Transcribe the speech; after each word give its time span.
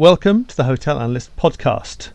Welcome 0.00 0.46
to 0.46 0.56
the 0.56 0.64
Hotel 0.64 0.98
Analyst 0.98 1.36
podcast. 1.36 2.08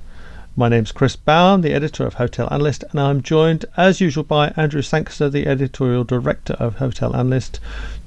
My 0.56 0.70
name 0.70 0.86
is 0.86 0.92
Chris 0.92 1.16
Bowen, 1.16 1.62
the 1.62 1.72
editor 1.72 2.04
of 2.04 2.16
Hotel 2.16 2.48
Analyst, 2.50 2.84
and 2.90 3.00
I'm 3.00 3.22
joined, 3.22 3.66
as 3.78 4.02
usual, 4.02 4.24
by 4.24 4.48
Andrew 4.58 4.82
Sangster, 4.82 5.30
the 5.30 5.46
editorial 5.46 6.04
director 6.04 6.54
of 6.54 6.78
Hotel 6.78 7.16
Analyst, 7.16 7.60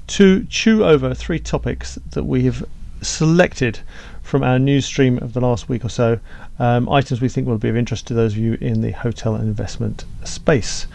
to 0.07 0.43
chew 0.49 0.83
over 0.83 1.13
three 1.13 1.39
topics 1.39 1.97
that 2.09 2.25
we 2.25 2.43
have 2.43 2.65
selected 3.01 3.79
from 4.21 4.43
our 4.43 4.59
news 4.59 4.85
stream 4.85 5.17
of 5.19 5.31
the 5.31 5.39
last 5.39 5.69
week 5.69 5.85
or 5.85 5.89
so, 5.89 6.19
um, 6.59 6.89
items 6.89 7.21
we 7.21 7.29
think 7.29 7.47
will 7.47 7.57
be 7.57 7.69
of 7.69 7.77
interest 7.77 8.05
to 8.07 8.13
those 8.13 8.33
of 8.33 8.37
you 8.39 8.57
in 8.59 8.81
the 8.81 8.91
hotel 8.91 9.37
investment 9.37 10.03
space. 10.25 10.87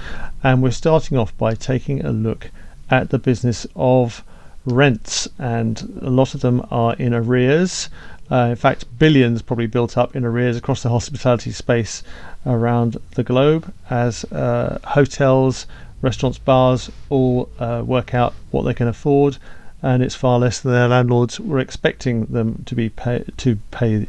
And 0.43 0.63
we're 0.63 0.73
starting 0.73 1.17
off 1.17 1.35
by 1.39 1.55
taking 1.55 2.05
a 2.05 2.13
look 2.13 2.51
at 2.91 3.09
the 3.09 3.19
business 3.19 3.67
of 3.75 4.23
rents, 4.67 5.29
and 5.39 6.01
a 6.03 6.11
lot 6.11 6.35
of 6.35 6.41
them 6.41 6.67
are 6.71 6.95
in 6.97 7.15
arrears. 7.15 7.89
Uh, 8.31 8.47
in 8.51 8.57
fact, 8.57 8.87
billions 8.99 9.43
probably 9.43 9.67
built 9.67 9.99
up 9.99 10.17
in 10.17 10.25
arrears 10.25 10.57
across 10.57 10.83
the 10.83 10.89
hospitality 10.89 11.51
space 11.51 12.03
around 12.47 12.97
the 13.15 13.23
globe 13.23 13.73
as 13.91 14.25
uh, 14.33 14.79
hotels, 14.85 15.67
restaurants, 16.01 16.39
bars 16.39 16.91
all 17.11 17.49
uh, 17.59 17.83
work 17.85 18.15
out 18.15 18.35
what 18.51 18.63
they 18.63 18.75
can 18.75 18.89
afford, 18.89 19.37
and 19.83 20.03
it's 20.03 20.15
far 20.15 20.39
less 20.39 20.61
than 20.61 20.73
their 20.73 20.89
landlords 20.89 21.39
were 21.39 21.59
expecting 21.59 22.25
them 22.27 22.63
to 22.65 22.75
be 22.75 22.89
pay- 22.89 23.25
to 23.37 23.57
pay 23.71 24.07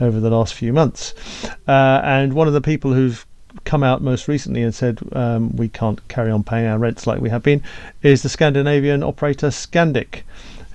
over 0.00 0.20
the 0.20 0.30
last 0.30 0.54
few 0.54 0.72
months. 0.72 1.14
Uh, 1.66 2.00
and 2.04 2.34
one 2.34 2.46
of 2.46 2.52
the 2.52 2.60
people 2.60 2.92
who've 2.92 3.24
come 3.64 3.82
out 3.82 4.02
most 4.02 4.26
recently 4.26 4.62
and 4.62 4.74
said 4.74 4.98
um, 5.12 5.54
we 5.56 5.68
can't 5.68 6.06
carry 6.08 6.30
on 6.30 6.42
paying 6.42 6.66
our 6.66 6.78
rents 6.78 7.06
like 7.06 7.20
we 7.20 7.30
have 7.30 7.42
been 7.42 7.62
is 8.02 8.22
the 8.22 8.28
Scandinavian 8.28 9.02
operator 9.02 9.48
Scandic 9.48 10.22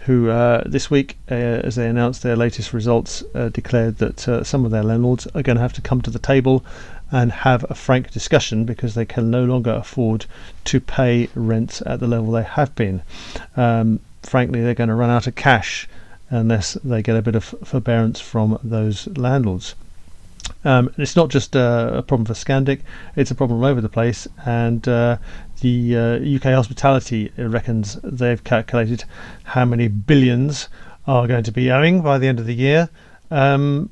who 0.05 0.29
uh, 0.29 0.63
this 0.65 0.89
week, 0.89 1.17
uh, 1.29 1.33
as 1.33 1.75
they 1.75 1.87
announced 1.87 2.23
their 2.23 2.35
latest 2.35 2.73
results, 2.73 3.23
uh, 3.35 3.49
declared 3.49 3.97
that 3.97 4.27
uh, 4.27 4.43
some 4.43 4.65
of 4.65 4.71
their 4.71 4.83
landlords 4.83 5.27
are 5.35 5.43
going 5.43 5.57
to 5.57 5.61
have 5.61 5.73
to 5.73 5.81
come 5.81 6.01
to 6.01 6.09
the 6.09 6.19
table 6.19 6.63
and 7.11 7.31
have 7.31 7.65
a 7.69 7.75
frank 7.75 8.11
discussion 8.11 8.65
because 8.65 8.93
they 8.93 9.05
can 9.05 9.29
no 9.29 9.43
longer 9.43 9.71
afford 9.71 10.25
to 10.63 10.79
pay 10.79 11.29
rents 11.35 11.81
at 11.85 11.99
the 11.99 12.07
level 12.07 12.31
they 12.31 12.43
have 12.43 12.73
been. 12.75 13.01
Um, 13.57 13.99
frankly, 14.23 14.61
they're 14.61 14.75
going 14.75 14.89
to 14.89 14.95
run 14.95 15.09
out 15.09 15.27
of 15.27 15.35
cash 15.35 15.87
unless 16.29 16.73
they 16.83 17.01
get 17.01 17.15
a 17.15 17.21
bit 17.21 17.35
of 17.35 17.43
forbearance 17.43 18.19
from 18.19 18.59
those 18.63 19.07
landlords. 19.17 19.75
Um, 20.63 20.93
it's 20.97 21.15
not 21.15 21.29
just 21.29 21.55
uh, 21.55 21.91
a 21.93 22.01
problem 22.01 22.25
for 22.25 22.33
Scandic; 22.33 22.81
it's 23.15 23.31
a 23.31 23.35
problem 23.35 23.59
all 23.59 23.65
over 23.65 23.81
the 23.81 23.89
place. 23.89 24.27
And 24.45 24.87
uh, 24.87 25.17
the 25.59 25.95
uh, 25.95 26.35
UK 26.35 26.53
hospitality 26.55 27.31
reckons 27.37 27.99
they've 28.03 28.43
calculated 28.43 29.03
how 29.43 29.65
many 29.65 29.87
billions 29.87 30.69
are 31.07 31.27
going 31.27 31.43
to 31.43 31.51
be 31.51 31.71
owing 31.71 32.01
by 32.01 32.17
the 32.17 32.27
end 32.27 32.39
of 32.39 32.45
the 32.45 32.55
year. 32.55 32.89
Um, 33.31 33.89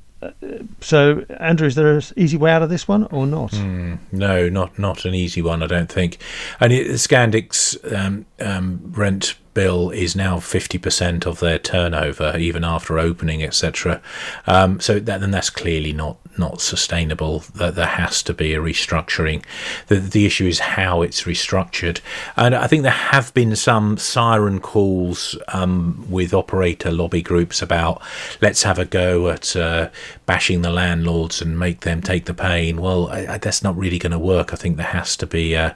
so, 0.82 1.26
Andrew, 1.40 1.68
is 1.68 1.76
there 1.76 1.96
an 1.96 2.02
easy 2.16 2.38
way 2.38 2.52
out 2.52 2.64
of 2.64 2.70
this 2.70 2.88
one 2.88 3.04
or 3.06 3.28
not? 3.28 3.52
Mm, 3.52 4.00
no, 4.12 4.50
not 4.50 4.80
not 4.80 5.06
an 5.06 5.14
easy 5.14 5.42
one, 5.42 5.62
I 5.62 5.68
don't 5.68 5.92
think. 5.92 6.18
And 6.60 6.74
it, 6.74 7.00
Scandic's 7.00 7.78
um, 7.94 8.26
um, 8.40 8.82
rent 8.96 9.36
bill 9.58 9.90
is 9.90 10.16
now 10.16 10.38
50% 10.38 11.26
of 11.26 11.40
their 11.40 11.58
turnover, 11.58 12.38
even 12.38 12.64
after 12.64 13.00
opening, 13.00 13.42
etc. 13.42 14.00
Um, 14.46 14.80
so 14.80 15.00
that, 15.00 15.20
then 15.20 15.32
that's 15.32 15.50
clearly 15.50 15.94
not 15.94 16.18
not 16.38 16.62
sustainable. 16.62 17.40
That 17.56 17.74
there 17.74 17.88
has 17.88 18.22
to 18.24 18.36
be 18.36 18.54
a 18.54 18.60
restructuring. 18.60 19.44
The 19.88 19.96
the 19.96 20.28
issue 20.28 20.46
is 20.46 20.60
how 20.60 21.02
it's 21.02 21.24
restructured, 21.24 22.02
and 22.36 22.54
I 22.54 22.68
think 22.68 22.84
there 22.84 22.92
have 22.92 23.34
been 23.34 23.56
some 23.56 23.98
siren 23.98 24.60
calls 24.60 25.36
um, 25.48 26.06
with 26.08 26.36
operator 26.36 26.92
lobby 26.92 27.24
groups 27.24 27.60
about 27.60 28.00
let's 28.42 28.62
have 28.62 28.78
a 28.78 28.86
go 28.86 29.30
at 29.30 29.56
uh, 29.56 29.90
bashing 30.28 30.62
the 30.62 30.70
landlords 30.70 31.42
and 31.42 31.58
make 31.58 31.80
them 31.80 32.02
take 32.02 32.26
the 32.26 32.34
pain. 32.34 32.82
Well, 32.82 33.08
I, 33.08 33.26
I, 33.28 33.38
that's 33.38 33.64
not 33.64 33.78
really 33.78 33.98
going 33.98 34.12
to 34.12 34.20
work. 34.20 34.54
I 34.54 34.58
think 34.58 34.76
there 34.76 34.86
has 34.86 35.16
to 35.18 35.26
be 35.26 35.56
uh, 35.56 35.74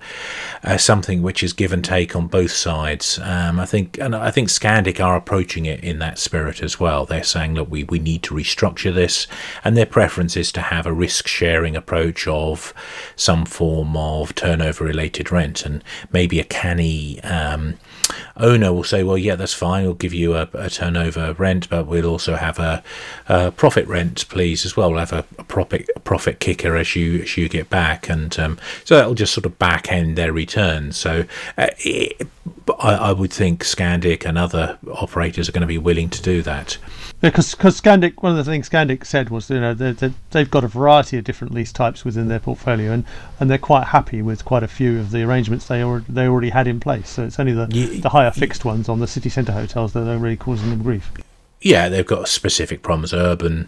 uh, 0.63 0.77
something 0.77 1.23
which 1.23 1.41
is 1.41 1.53
give 1.53 1.71
and 1.71 1.83
take 1.83 2.15
on 2.15 2.27
both 2.27 2.51
sides. 2.51 3.17
Um, 3.23 3.61
I 3.61 3.65
think, 3.65 3.97
and 3.97 4.13
I 4.13 4.29
think 4.29 4.49
Scandic 4.49 5.03
are 5.03 5.15
approaching 5.15 5.65
it 5.65 5.81
in 5.83 5.99
that 5.99 6.19
spirit 6.19 6.61
as 6.61 6.79
well. 6.79 7.05
They're 7.05 7.23
saying, 7.23 7.55
look, 7.55 7.71
we, 7.71 7.85
we 7.85 7.97
need 7.97 8.23
to 8.23 8.35
restructure 8.35 8.93
this, 8.93 9.25
and 9.63 9.77
their 9.77 9.85
preference 9.85 10.35
is 10.35 10.51
to 10.51 10.61
have 10.61 10.85
a 10.85 10.93
risk 10.93 11.27
sharing 11.27 11.77
approach 11.77 12.27
of 12.27 12.73
some 13.15 13.45
form 13.45 13.95
of 13.95 14.35
turnover 14.35 14.83
related 14.83 15.31
rent, 15.31 15.65
and 15.65 15.81
maybe 16.11 16.41
a 16.41 16.43
canny 16.43 17.23
um, 17.23 17.77
owner 18.37 18.73
will 18.73 18.83
say, 18.83 19.03
well, 19.03 19.17
yeah, 19.17 19.35
that's 19.35 19.53
fine. 19.53 19.83
We'll 19.83 19.93
give 19.93 20.13
you 20.13 20.35
a, 20.35 20.49
a 20.53 20.69
turnover 20.69 21.33
rent, 21.33 21.69
but 21.69 21.87
we'll 21.87 22.05
also 22.05 22.35
have 22.35 22.59
a, 22.59 22.83
a, 23.27 23.51
profit 23.51 23.87
rent, 23.87 24.27
please, 24.29 24.65
as 24.65 24.75
well. 24.75 24.91
We'll 24.91 24.99
have 24.99 25.13
a, 25.13 25.25
a 25.37 25.43
profit 25.43 25.89
a 25.95 25.99
profit 25.99 26.39
kicker 26.39 26.75
as 26.75 26.95
you 26.95 27.21
as 27.21 27.37
you 27.37 27.49
get 27.49 27.69
back, 27.69 28.09
and 28.09 28.37
um, 28.39 28.59
so 28.85 28.95
that'll 28.95 29.15
just 29.15 29.33
sort 29.33 29.45
of 29.45 29.57
back 29.59 29.91
end 29.91 30.17
their 30.17 30.33
returns. 30.33 30.97
So 30.97 31.25
uh, 31.57 31.67
it, 31.79 32.27
I, 32.79 32.95
I 32.95 33.11
would 33.11 33.33
think 33.33 33.63
Scandic 33.63 34.25
and 34.25 34.37
other 34.37 34.77
operators 34.91 35.49
are 35.49 35.51
going 35.51 35.61
to 35.61 35.67
be 35.67 35.77
willing 35.77 36.09
to 36.09 36.21
do 36.21 36.41
that. 36.43 36.77
Because 37.21 37.53
because 37.53 37.79
Scandic, 37.79 38.23
one 38.23 38.31
of 38.31 38.43
the 38.43 38.51
things 38.51 38.67
Scandic 38.67 39.05
said 39.05 39.29
was, 39.29 39.49
you 39.49 39.59
know, 39.59 39.75
they 39.75 40.11
they've 40.31 40.49
got 40.49 40.63
a 40.63 40.67
variety 40.67 41.19
of 41.19 41.23
different 41.23 41.53
lease 41.53 41.71
types 41.71 42.03
within 42.03 42.27
their 42.27 42.39
portfolio, 42.39 42.91
and, 42.91 43.05
and 43.39 43.49
they're 43.49 43.59
quite 43.59 43.87
happy 43.87 44.23
with 44.23 44.43
quite 44.43 44.63
a 44.63 44.67
few 44.67 44.99
of 44.99 45.11
the 45.11 45.21
arrangements 45.21 45.67
they 45.67 45.83
already 45.83 46.05
they 46.09 46.25
already 46.25 46.49
had 46.49 46.67
in 46.67 46.79
place. 46.79 47.09
So 47.09 47.23
it's 47.23 47.39
only 47.39 47.53
the 47.53 47.67
the 48.01 48.09
higher 48.09 48.31
fixed 48.31 48.65
ones 48.65 48.89
on 48.89 48.99
the 48.99 49.07
city 49.07 49.29
centre 49.29 49.51
hotels 49.51 49.93
that 49.93 50.07
are 50.07 50.17
really 50.17 50.35
causing 50.35 50.71
them 50.71 50.81
grief. 50.81 51.11
Yeah, 51.61 51.89
they've 51.89 52.05
got 52.05 52.27
specific 52.27 52.81
problems, 52.81 53.13
urban 53.13 53.67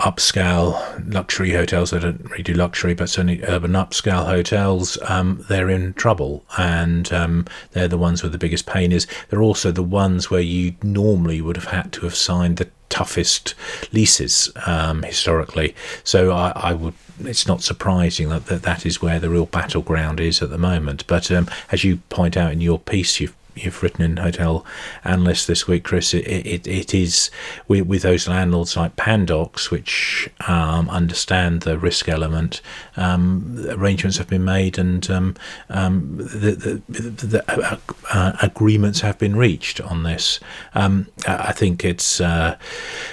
upscale 0.00 1.04
luxury 1.12 1.52
hotels 1.52 1.90
that 1.90 2.00
don't 2.00 2.24
really 2.30 2.42
do 2.42 2.54
luxury, 2.54 2.94
but 2.94 3.08
certainly 3.08 3.42
urban 3.44 3.72
upscale 3.72 4.26
hotels, 4.26 4.98
um, 5.08 5.44
they're 5.48 5.70
in 5.70 5.94
trouble, 5.94 6.44
and 6.58 7.12
um, 7.12 7.46
they're 7.72 7.88
the 7.88 7.98
ones 7.98 8.22
where 8.22 8.30
the 8.30 8.38
biggest 8.38 8.66
pain 8.66 8.92
is. 8.92 9.06
They're 9.28 9.42
also 9.42 9.70
the 9.70 9.82
ones 9.82 10.30
where 10.30 10.40
you 10.40 10.74
normally 10.82 11.40
would 11.40 11.56
have 11.56 11.66
had 11.66 11.92
to 11.94 12.00
have 12.02 12.14
signed 12.14 12.56
the 12.56 12.68
toughest 12.88 13.54
leases 13.92 14.50
um, 14.66 15.02
historically. 15.02 15.74
So 16.04 16.32
I, 16.32 16.52
I, 16.56 16.72
would. 16.72 16.94
It's 17.20 17.46
not 17.46 17.62
surprising 17.62 18.30
that, 18.30 18.46
that 18.46 18.62
that 18.62 18.86
is 18.86 19.02
where 19.02 19.20
the 19.20 19.30
real 19.30 19.46
battleground 19.46 20.20
is 20.20 20.42
at 20.42 20.50
the 20.50 20.58
moment. 20.58 21.06
But 21.06 21.30
um, 21.30 21.48
as 21.70 21.84
you 21.84 21.98
point 22.08 22.36
out 22.36 22.52
in 22.52 22.60
your 22.60 22.78
piece, 22.78 23.20
you've 23.20 23.36
you've 23.64 23.82
written 23.82 24.02
in 24.02 24.16
Hotel 24.16 24.64
Analyst 25.04 25.46
this 25.46 25.66
week, 25.66 25.84
Chris, 25.84 26.14
it, 26.14 26.20
it, 26.20 26.66
it 26.66 26.94
is 26.94 27.30
with, 27.68 27.86
with 27.86 28.02
those 28.02 28.28
landlords 28.28 28.76
like 28.76 28.96
Pandox, 28.96 29.70
which 29.70 30.30
um, 30.46 30.88
understand 30.90 31.62
the 31.62 31.78
risk 31.78 32.08
element. 32.08 32.60
Um, 32.96 33.64
arrangements 33.68 34.18
have 34.18 34.28
been 34.28 34.44
made 34.44 34.78
and 34.78 35.08
um, 35.10 35.34
um 35.68 36.16
the, 36.16 36.82
the, 36.88 37.00
the 37.10 37.44
uh, 37.48 37.76
uh, 38.12 38.32
agreements 38.42 39.00
have 39.00 39.18
been 39.18 39.36
reached 39.36 39.80
on 39.80 40.02
this. 40.02 40.40
Um, 40.74 41.06
I 41.26 41.52
think 41.52 41.84
it's 41.84 42.20
uh, 42.20 42.56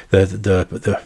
the 0.09 0.25
the 0.25 0.67
the 0.77 1.01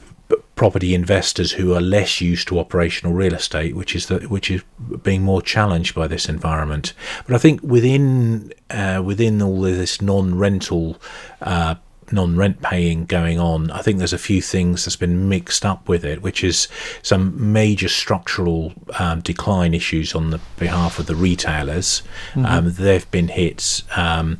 property 0.61 0.93
investors 0.93 1.53
who 1.53 1.73
are 1.73 1.81
less 1.81 2.21
used 2.21 2.47
to 2.47 2.59
operational 2.59 3.15
real 3.15 3.33
estate, 3.33 3.75
which 3.75 3.95
is 3.95 4.05
the, 4.05 4.19
which 4.27 4.51
is 4.51 4.61
being 5.01 5.23
more 5.23 5.41
challenged 5.41 5.95
by 5.95 6.05
this 6.05 6.29
environment. 6.29 6.93
But 7.25 7.33
I 7.33 7.39
think 7.39 7.63
within 7.63 8.53
uh, 8.69 9.01
within 9.03 9.41
all 9.41 9.61
this 9.61 10.03
non-rental 10.03 11.01
uh, 11.41 11.75
non-rent 12.11 12.61
paying 12.61 13.05
going 13.05 13.39
on, 13.39 13.71
I 13.71 13.81
think 13.81 13.97
there's 13.97 14.13
a 14.13 14.17
few 14.17 14.41
things 14.41 14.85
that's 14.85 14.95
been 14.95 15.29
mixed 15.29 15.65
up 15.65 15.87
with 15.87 16.03
it, 16.03 16.21
which 16.21 16.43
is 16.43 16.67
some 17.01 17.51
major 17.51 17.87
structural 17.89 18.73
um, 18.99 19.21
decline 19.21 19.73
issues 19.73 20.15
on 20.15 20.29
the 20.29 20.39
behalf 20.57 20.99
of 20.99 21.05
the 21.05 21.15
retailers. 21.15 22.03
Mm-hmm. 22.33 22.45
Um, 22.45 22.73
they've 22.73 23.09
been 23.11 23.29
hit. 23.29 23.83
Um, 23.95 24.39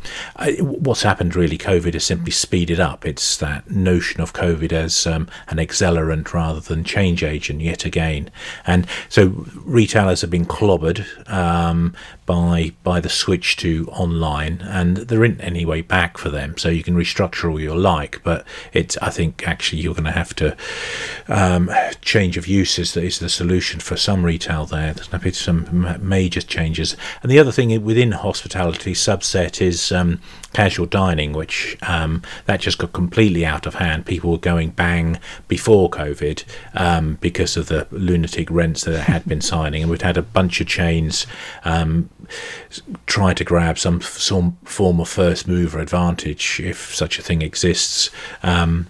what's 0.59 1.03
happened 1.03 1.35
really? 1.35 1.57
COVID 1.57 1.93
has 1.93 2.05
simply 2.05 2.31
speeded 2.31 2.79
up. 2.79 3.05
It's 3.05 3.37
that 3.37 3.69
notion 3.69 4.21
of 4.21 4.33
COVID 4.33 4.71
as 4.71 5.07
um, 5.07 5.27
an 5.47 5.57
accelerant 5.57 6.33
rather 6.33 6.59
than 6.59 6.83
change 6.83 7.23
agent 7.23 7.61
yet 7.61 7.85
again, 7.85 8.29
and 8.65 8.87
so 9.09 9.45
retailers 9.63 10.21
have 10.21 10.29
been 10.29 10.45
clobbered 10.45 11.05
um, 11.29 11.95
by 12.31 12.71
by 12.81 13.01
the 13.01 13.09
switch 13.09 13.57
to 13.57 13.89
online, 13.91 14.61
and 14.61 14.95
there 14.95 15.25
isn't 15.25 15.41
any 15.41 15.65
way 15.65 15.81
back 15.81 16.17
for 16.17 16.29
them. 16.29 16.57
So 16.57 16.69
you 16.69 16.81
can 16.81 16.95
restructure 16.95 17.51
all 17.51 17.59
you 17.59 17.75
like, 17.75 18.21
but 18.23 18.45
it's 18.71 18.97
I 19.01 19.09
think 19.09 19.45
actually 19.45 19.81
you're 19.81 19.93
going 19.93 20.05
to 20.05 20.11
have 20.11 20.33
to 20.35 20.55
um, 21.27 21.69
change 22.01 22.37
of 22.37 22.45
that 22.93 23.03
is 23.03 23.19
the 23.19 23.27
solution 23.27 23.81
for 23.81 23.97
some 23.97 24.23
retail 24.23 24.65
there. 24.65 24.93
There's 24.93 25.09
going 25.09 25.19
to 25.19 25.25
be 25.25 25.33
some 25.33 25.97
major 25.99 26.41
changes, 26.41 26.95
and 27.21 27.29
the 27.29 27.37
other 27.37 27.51
thing 27.51 27.83
within 27.83 28.13
hospitality 28.13 28.93
subset 28.93 29.61
is 29.61 29.91
um, 29.91 30.21
casual 30.53 30.85
dining, 30.85 31.33
which 31.33 31.77
um, 31.81 32.21
that 32.45 32.61
just 32.61 32.77
got 32.77 32.93
completely 32.93 33.45
out 33.45 33.65
of 33.65 33.75
hand. 33.75 34.05
People 34.05 34.31
were 34.31 34.37
going 34.37 34.69
bang 34.69 35.19
before 35.49 35.89
COVID 35.89 36.45
um, 36.75 37.17
because 37.19 37.57
of 37.57 37.67
the 37.67 37.87
lunatic 37.91 38.49
rents 38.49 38.85
that 38.85 39.01
had 39.01 39.25
been 39.25 39.41
signing, 39.41 39.81
and 39.81 39.91
we'd 39.91 40.01
had 40.01 40.17
a 40.17 40.21
bunch 40.21 40.61
of 40.61 40.67
chains 40.67 41.27
um, 41.65 42.09
try 43.05 43.33
to 43.33 43.43
grab 43.43 43.77
some, 43.77 44.01
some 44.01 44.57
form 44.63 44.99
of 44.99 45.09
first 45.09 45.47
mover 45.47 45.79
advantage, 45.79 46.59
if 46.63 46.93
such 46.95 47.19
a 47.19 47.21
thing 47.21 47.41
exists. 47.41 48.09
Um, 48.43 48.87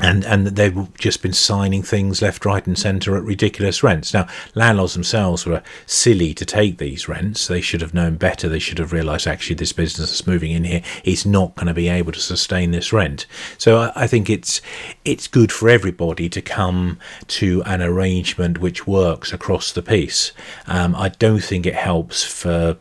and 0.00 0.24
and 0.24 0.46
they've 0.48 0.92
just 0.94 1.22
been 1.22 1.32
signing 1.32 1.82
things 1.82 2.20
left, 2.20 2.44
right, 2.44 2.66
and 2.66 2.78
centre 2.78 3.16
at 3.16 3.22
ridiculous 3.22 3.82
rents. 3.82 4.12
Now, 4.12 4.26
landlords 4.54 4.94
themselves 4.94 5.46
were 5.46 5.62
silly 5.86 6.34
to 6.34 6.44
take 6.44 6.78
these 6.78 7.08
rents. 7.08 7.46
They 7.46 7.60
should 7.60 7.80
have 7.80 7.94
known 7.94 8.16
better. 8.16 8.48
They 8.48 8.58
should 8.58 8.78
have 8.78 8.92
realised 8.92 9.26
actually 9.26 9.56
this 9.56 9.72
business 9.72 10.10
that's 10.10 10.26
moving 10.26 10.50
in 10.50 10.64
here 10.64 10.82
is 11.04 11.24
not 11.24 11.54
going 11.54 11.68
to 11.68 11.74
be 11.74 11.88
able 11.88 12.12
to 12.12 12.20
sustain 12.20 12.72
this 12.72 12.92
rent. 12.92 13.26
So 13.58 13.78
I, 13.78 13.92
I 13.94 14.06
think 14.06 14.28
it's 14.28 14.60
it's 15.04 15.28
good 15.28 15.52
for 15.52 15.68
everybody 15.68 16.28
to 16.28 16.42
come 16.42 16.98
to 17.28 17.62
an 17.64 17.80
arrangement 17.82 18.58
which 18.58 18.86
works 18.86 19.32
across 19.32 19.72
the 19.72 19.82
piece. 19.82 20.32
Um, 20.66 20.94
I 20.94 21.10
don't 21.10 21.42
think 21.42 21.66
it 21.66 21.74
helps 21.74 22.24
for 22.24 22.78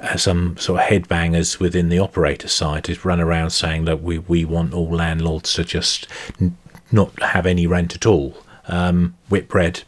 uh, 0.00 0.16
some 0.16 0.56
sort 0.56 0.80
of 0.80 0.86
headbangers 0.86 1.58
within 1.58 1.88
the 1.88 1.98
operator 1.98 2.48
side 2.48 2.84
to 2.84 2.98
run 3.04 3.20
around 3.20 3.50
saying 3.50 3.84
that 3.86 4.02
we, 4.02 4.18
we 4.18 4.44
want 4.44 4.74
all 4.74 4.90
landlords 4.90 5.52
to 5.54 5.64
just 5.64 6.06
n- 6.40 6.56
not 6.92 7.20
have 7.22 7.46
any 7.46 7.66
rent 7.66 7.94
at 7.94 8.06
all. 8.06 8.36
Um, 8.68 9.16
Whitbread, 9.28 9.82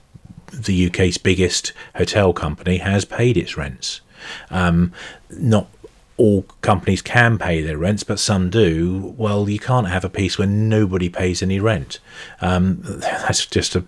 the 0.53 0.87
UK's 0.87 1.19
biggest 1.19 1.73
hotel 1.97 2.33
company, 2.33 2.79
has 2.79 3.05
paid 3.05 3.37
its 3.37 3.57
rents. 3.57 4.01
Um, 4.51 4.93
not 5.31 5.69
all 6.19 6.43
companies 6.63 7.01
can 7.01 7.39
pay 7.39 7.63
their 7.63 7.79
rents, 7.79 8.03
but 8.03 8.19
some 8.19 8.51
do. 8.51 9.15
Well, 9.17 9.49
you 9.49 9.61
can't 9.61 9.87
have 9.87 10.05
a 10.05 10.11
piece 10.11 10.37
where 10.37 10.49
nobody 10.49 11.09
pays 11.09 11.43
any 11.43 11.61
rent. 11.61 12.01
Um, 12.41 12.81
that's 12.83 13.47
just 13.47 13.77
a 13.77 13.85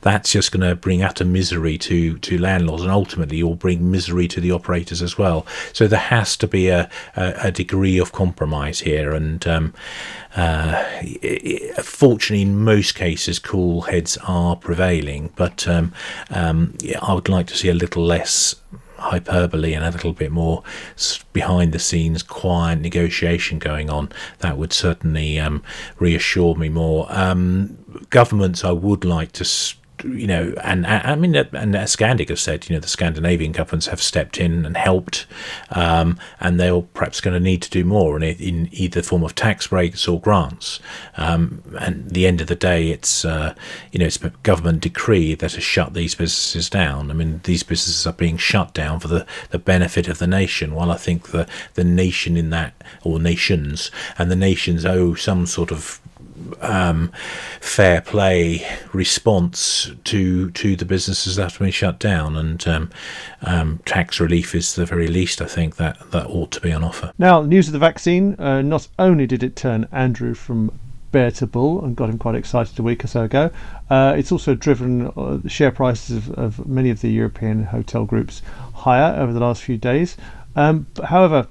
that's 0.00 0.32
just 0.32 0.50
going 0.50 0.66
to 0.66 0.74
bring 0.74 1.02
utter 1.02 1.26
misery 1.26 1.76
to 1.78 2.16
to 2.18 2.38
landlords, 2.38 2.82
and 2.82 2.90
ultimately, 2.90 3.42
will 3.42 3.54
bring 3.54 3.90
misery 3.90 4.26
to 4.28 4.40
the 4.40 4.50
operators 4.50 5.02
as 5.02 5.18
well. 5.18 5.46
So 5.74 5.86
there 5.86 5.98
has 5.98 6.38
to 6.38 6.48
be 6.48 6.68
a 6.68 6.88
a, 7.14 7.34
a 7.44 7.50
degree 7.52 7.98
of 7.98 8.12
compromise 8.12 8.80
here, 8.80 9.12
and 9.12 9.46
um, 9.46 9.74
uh, 10.36 10.82
fortunately, 11.82 12.42
in 12.42 12.64
most 12.64 12.94
cases, 12.94 13.38
cool 13.38 13.82
heads 13.82 14.16
are 14.26 14.56
prevailing. 14.56 15.32
But 15.36 15.68
um, 15.68 15.92
um, 16.30 16.78
I 17.02 17.12
would 17.12 17.28
like 17.28 17.46
to 17.48 17.56
see 17.56 17.68
a 17.68 17.74
little 17.74 18.04
less 18.04 18.54
hyperbole 18.98 19.74
and 19.74 19.84
a 19.84 19.90
little 19.90 20.12
bit 20.12 20.32
more 20.32 20.62
behind 21.32 21.72
the 21.72 21.78
scenes 21.78 22.22
quiet 22.22 22.80
negotiation 22.80 23.58
going 23.58 23.90
on 23.90 24.10
that 24.38 24.56
would 24.56 24.72
certainly 24.72 25.38
um, 25.38 25.62
reassure 25.98 26.54
me 26.54 26.68
more. 26.68 27.06
Um, 27.10 27.78
governments 28.10 28.64
i 28.64 28.70
would 28.70 29.04
like 29.04 29.32
to 29.32 29.44
you 30.04 30.26
know, 30.26 30.54
and 30.62 30.86
I 30.86 31.14
mean, 31.14 31.34
and 31.34 31.74
Scandic 31.74 32.28
has 32.28 32.40
said, 32.40 32.68
you 32.68 32.76
know, 32.76 32.80
the 32.80 32.88
Scandinavian 32.88 33.52
governments 33.52 33.86
have 33.86 34.02
stepped 34.02 34.38
in 34.38 34.64
and 34.66 34.76
helped, 34.76 35.26
um, 35.70 36.18
and 36.40 36.60
they're 36.60 36.80
perhaps 36.82 37.20
going 37.20 37.34
to 37.34 37.40
need 37.40 37.62
to 37.62 37.70
do 37.70 37.84
more 37.84 38.16
in, 38.16 38.22
in 38.22 38.68
either 38.72 39.02
form 39.02 39.24
of 39.24 39.34
tax 39.34 39.68
breaks 39.68 40.06
or 40.06 40.20
grants. 40.20 40.80
Um, 41.16 41.62
and 41.80 42.10
the 42.10 42.26
end 42.26 42.40
of 42.40 42.46
the 42.46 42.54
day, 42.54 42.90
it's 42.90 43.24
uh, 43.24 43.54
you 43.92 43.98
know, 43.98 44.06
it's 44.06 44.22
a 44.22 44.30
government 44.42 44.80
decree 44.80 45.34
that 45.34 45.54
has 45.54 45.64
shut 45.64 45.94
these 45.94 46.14
businesses 46.14 46.68
down. 46.68 47.10
I 47.10 47.14
mean, 47.14 47.40
these 47.44 47.62
businesses 47.62 48.06
are 48.06 48.12
being 48.12 48.36
shut 48.36 48.74
down 48.74 49.00
for 49.00 49.08
the, 49.08 49.26
the 49.50 49.58
benefit 49.58 50.08
of 50.08 50.18
the 50.18 50.26
nation. 50.26 50.74
While 50.74 50.90
I 50.90 50.96
think 50.96 51.28
the 51.28 51.46
the 51.74 51.84
nation 51.84 52.36
in 52.36 52.50
that 52.50 52.74
or 53.02 53.18
nations 53.18 53.90
and 54.18 54.30
the 54.30 54.36
nations 54.36 54.84
owe 54.84 55.14
some 55.14 55.46
sort 55.46 55.72
of 55.72 56.00
um, 56.60 57.12
fair 57.60 58.00
play 58.00 58.66
response 58.92 59.90
to 60.04 60.50
to 60.50 60.76
the 60.76 60.84
businesses 60.84 61.36
that 61.36 61.52
have 61.52 61.58
been 61.58 61.70
shut 61.70 61.98
down, 61.98 62.36
and 62.36 62.66
um, 62.66 62.90
um, 63.42 63.80
tax 63.84 64.20
relief 64.20 64.54
is 64.54 64.74
the 64.74 64.86
very 64.86 65.08
least 65.08 65.40
I 65.40 65.46
think 65.46 65.76
that 65.76 66.10
that 66.10 66.26
ought 66.26 66.50
to 66.52 66.60
be 66.60 66.72
on 66.72 66.84
offer. 66.84 67.12
Now, 67.18 67.42
news 67.42 67.68
of 67.68 67.72
the 67.72 67.78
vaccine. 67.78 68.34
Uh, 68.38 68.62
not 68.62 68.88
only 68.98 69.26
did 69.26 69.42
it 69.42 69.56
turn 69.56 69.88
Andrew 69.92 70.34
from 70.34 70.78
bear 71.12 71.30
to 71.30 71.46
bull 71.46 71.82
and 71.82 71.96
got 71.96 72.10
him 72.10 72.18
quite 72.18 72.34
excited 72.34 72.78
a 72.78 72.82
week 72.82 73.02
or 73.02 73.06
so 73.06 73.22
ago. 73.22 73.50
Uh, 73.88 74.14
it's 74.18 74.30
also 74.30 74.54
driven 74.54 75.06
uh, 75.16 75.38
the 75.42 75.48
share 75.48 75.70
prices 75.70 76.16
of, 76.16 76.30
of, 76.38 76.66
many 76.66 76.90
of 76.90 77.00
the 77.00 77.08
European 77.08 77.64
hotel 77.64 78.04
groups 78.04 78.42
higher 78.74 79.18
over 79.18 79.32
the 79.32 79.40
last 79.40 79.62
few 79.62 79.78
days. 79.78 80.16
Um, 80.56 80.86
however, 81.04 81.46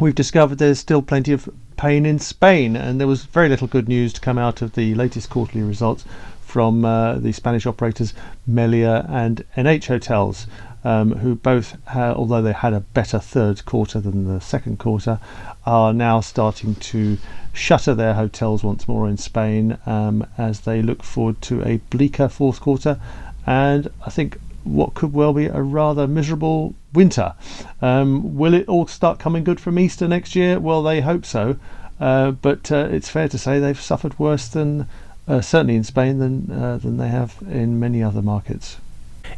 we've 0.00 0.14
discovered 0.14 0.58
there's 0.58 0.78
still 0.78 1.02
plenty 1.02 1.32
of 1.32 1.48
pain 1.76 2.06
in 2.06 2.18
Spain, 2.18 2.76
and 2.76 3.00
there 3.00 3.06
was 3.06 3.24
very 3.24 3.48
little 3.48 3.66
good 3.66 3.88
news 3.88 4.12
to 4.14 4.20
come 4.20 4.38
out 4.38 4.62
of 4.62 4.74
the 4.74 4.94
latest 4.94 5.30
quarterly 5.30 5.62
results 5.62 6.04
from 6.40 6.84
uh, 6.84 7.14
the 7.16 7.32
Spanish 7.32 7.66
operators 7.66 8.14
Melia 8.46 9.04
and 9.08 9.44
NH 9.56 9.86
Hotels, 9.86 10.46
um, 10.84 11.16
who 11.16 11.34
both, 11.34 11.76
ha- 11.88 12.12
although 12.12 12.40
they 12.40 12.52
had 12.52 12.72
a 12.72 12.80
better 12.80 13.18
third 13.18 13.64
quarter 13.64 14.00
than 14.00 14.32
the 14.32 14.40
second 14.40 14.78
quarter, 14.78 15.18
are 15.66 15.92
now 15.92 16.20
starting 16.20 16.76
to 16.76 17.18
shutter 17.52 17.94
their 17.94 18.14
hotels 18.14 18.62
once 18.62 18.86
more 18.86 19.08
in 19.08 19.16
Spain 19.16 19.78
um, 19.86 20.26
as 20.38 20.60
they 20.60 20.80
look 20.82 21.02
forward 21.02 21.42
to 21.42 21.62
a 21.64 21.78
bleaker 21.90 22.28
fourth 22.28 22.60
quarter. 22.60 23.00
And 23.46 23.88
I 24.04 24.10
think 24.10 24.38
what 24.66 24.94
could 24.94 25.12
well 25.12 25.32
be 25.32 25.46
a 25.46 25.62
rather 25.62 26.06
miserable 26.06 26.74
winter. 26.92 27.34
Um, 27.80 28.36
will 28.36 28.54
it 28.54 28.68
all 28.68 28.86
start 28.86 29.18
coming 29.18 29.44
good 29.44 29.60
from 29.60 29.78
Easter 29.78 30.08
next 30.08 30.34
year? 30.34 30.58
Well, 30.58 30.82
they 30.82 31.00
hope 31.00 31.24
so. 31.24 31.56
Uh, 32.00 32.32
but 32.32 32.70
uh, 32.70 32.88
it's 32.90 33.08
fair 33.08 33.28
to 33.28 33.38
say 33.38 33.58
they've 33.58 33.80
suffered 33.80 34.18
worse 34.18 34.48
than, 34.48 34.86
uh, 35.26 35.40
certainly 35.40 35.76
in 35.76 35.84
Spain, 35.84 36.18
than 36.18 36.50
uh, 36.50 36.76
than 36.76 36.98
they 36.98 37.08
have 37.08 37.36
in 37.48 37.80
many 37.80 38.02
other 38.02 38.20
markets. 38.20 38.76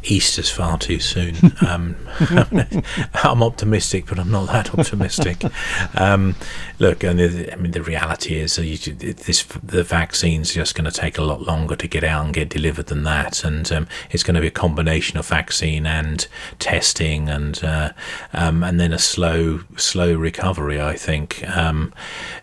Easter's 0.03 0.49
far 0.49 0.77
too 0.77 0.99
soon. 0.99 1.35
Um, 1.69 1.95
I'm 3.13 3.43
optimistic, 3.43 4.05
but 4.07 4.17
I'm 4.17 4.31
not 4.31 4.47
that 4.47 4.73
optimistic. 4.79 5.43
Um, 5.93 6.35
look, 6.79 7.03
I 7.03 7.13
mean, 7.13 7.71
the 7.71 7.83
reality 7.83 8.35
is 8.35 8.57
you, 8.57 8.77
this 8.77 9.43
the 9.43 9.83
vaccine's 9.83 10.53
just 10.53 10.73
going 10.73 10.89
to 10.89 10.97
take 10.97 11.17
a 11.17 11.21
lot 11.21 11.41
longer 11.41 11.75
to 11.75 11.87
get 11.87 12.03
out 12.03 12.25
and 12.25 12.33
get 12.33 12.49
delivered 12.49 12.87
than 12.87 13.03
that, 13.03 13.43
and 13.43 13.69
um, 13.71 13.87
it's 14.09 14.23
going 14.23 14.35
to 14.35 14.41
be 14.41 14.47
a 14.47 14.51
combination 14.51 15.19
of 15.19 15.27
vaccine 15.27 15.85
and 15.85 16.27
testing, 16.59 17.29
and 17.29 17.63
uh, 17.63 17.91
um, 18.33 18.63
and 18.63 18.79
then 18.79 18.93
a 18.93 18.99
slow 18.99 19.61
slow 19.75 20.13
recovery. 20.15 20.79
I 20.79 20.95
think. 20.95 21.47
Um, 21.47 21.93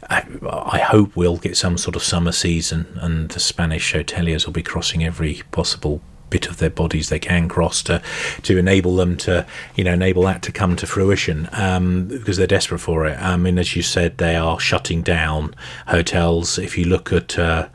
I, 0.08 0.24
I 0.42 0.78
hope 0.78 1.16
we'll 1.16 1.38
get 1.38 1.56
some 1.56 1.78
sort 1.78 1.96
of 1.96 2.02
summer 2.02 2.32
season, 2.32 2.98
and 3.00 3.30
the 3.30 3.40
Spanish 3.40 3.92
hoteliers 3.92 4.46
will 4.46 4.52
be 4.52 4.62
crossing 4.62 5.04
every 5.04 5.42
possible 5.50 6.00
bit 6.30 6.48
of 6.48 6.58
their 6.58 6.70
bodies 6.70 7.08
they 7.08 7.18
can 7.18 7.48
cross 7.48 7.82
to 7.84 8.02
to 8.42 8.58
enable 8.58 8.96
them 8.96 9.16
to 9.16 9.46
you 9.74 9.84
know 9.84 9.92
enable 9.92 10.22
that 10.22 10.42
to 10.42 10.52
come 10.52 10.76
to 10.76 10.86
fruition 10.86 11.48
um, 11.52 12.08
because 12.08 12.36
they're 12.36 12.46
desperate 12.46 12.78
for 12.78 13.06
it. 13.06 13.18
I 13.20 13.36
mean, 13.36 13.58
as 13.58 13.76
you 13.76 13.82
said, 13.82 14.18
they 14.18 14.36
are 14.36 14.58
shutting 14.58 15.02
down 15.02 15.54
hotels. 15.88 16.58
If 16.58 16.76
you 16.76 16.84
look 16.84 17.12
at 17.12 17.38
uh, 17.38 17.68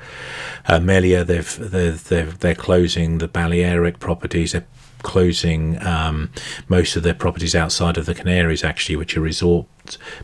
uh, 0.68 0.80
Melia, 0.80 1.24
they've 1.24 1.58
they're, 1.58 1.92
they're 1.92 2.26
they're 2.26 2.56
closing 2.56 3.18
the 3.18 3.28
Balearic 3.28 4.00
properties. 4.00 4.52
They're 4.52 4.68
closing 5.04 5.82
um, 5.86 6.32
most 6.68 6.96
of 6.96 7.04
their 7.04 7.14
properties 7.14 7.56
outside 7.56 7.98
of 7.98 8.06
the 8.06 8.14
Canaries, 8.14 8.64
actually, 8.64 8.96
which 8.96 9.18
are 9.18 9.22
resort 9.22 9.66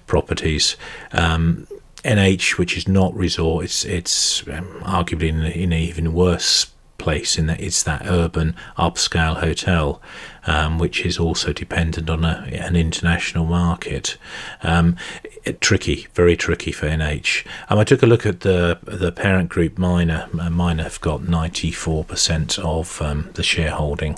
properties. 0.05 0.77
Um, 1.11 1.67
NH, 2.03 2.57
which 2.57 2.77
is 2.77 2.87
not 2.87 3.13
resort, 3.15 3.65
it's 3.65 3.83
it's 3.83 4.47
um, 4.47 4.81
arguably 4.83 5.29
in, 5.29 5.43
in 5.43 5.73
an 5.73 5.79
even 5.79 6.13
worse 6.13 6.71
place 7.07 7.37
in 7.37 7.45
that 7.45 7.61
it's 7.61 7.83
that 7.83 8.01
urban 8.05 8.53
upscale 8.77 9.37
hotel, 9.37 10.01
um, 10.45 10.77
which 10.77 11.05
is 11.05 11.17
also 11.17 11.53
dependent 11.53 12.09
on 12.09 12.25
a, 12.25 12.45
an 12.51 12.75
international 12.75 13.45
market. 13.45 14.17
Um, 14.61 14.97
it, 15.45 15.61
tricky, 15.61 16.07
very 16.13 16.35
tricky 16.35 16.73
for 16.73 16.85
NH. 16.85 17.45
Um, 17.69 17.79
I 17.79 17.85
took 17.85 18.03
a 18.03 18.05
look 18.05 18.25
at 18.25 18.41
the 18.41 18.79
the 18.83 19.13
parent 19.13 19.47
group 19.47 19.77
Minor. 19.77 20.27
Uh, 20.37 20.49
Minor 20.49 20.83
have 20.83 20.99
got 20.99 21.29
ninety 21.29 21.71
four 21.71 22.03
percent 22.03 22.59
of 22.59 23.01
um, 23.01 23.29
the 23.35 23.43
shareholding 23.43 24.17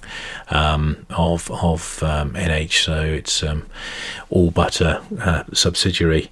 um, 0.50 1.06
of 1.12 1.52
of 1.52 1.82
NH, 2.02 2.64
um, 2.64 2.70
so 2.70 3.04
it's 3.04 3.44
all 4.32 4.50
but 4.50 4.82
a, 4.82 5.00
a 5.22 5.56
subsidiary 5.56 6.32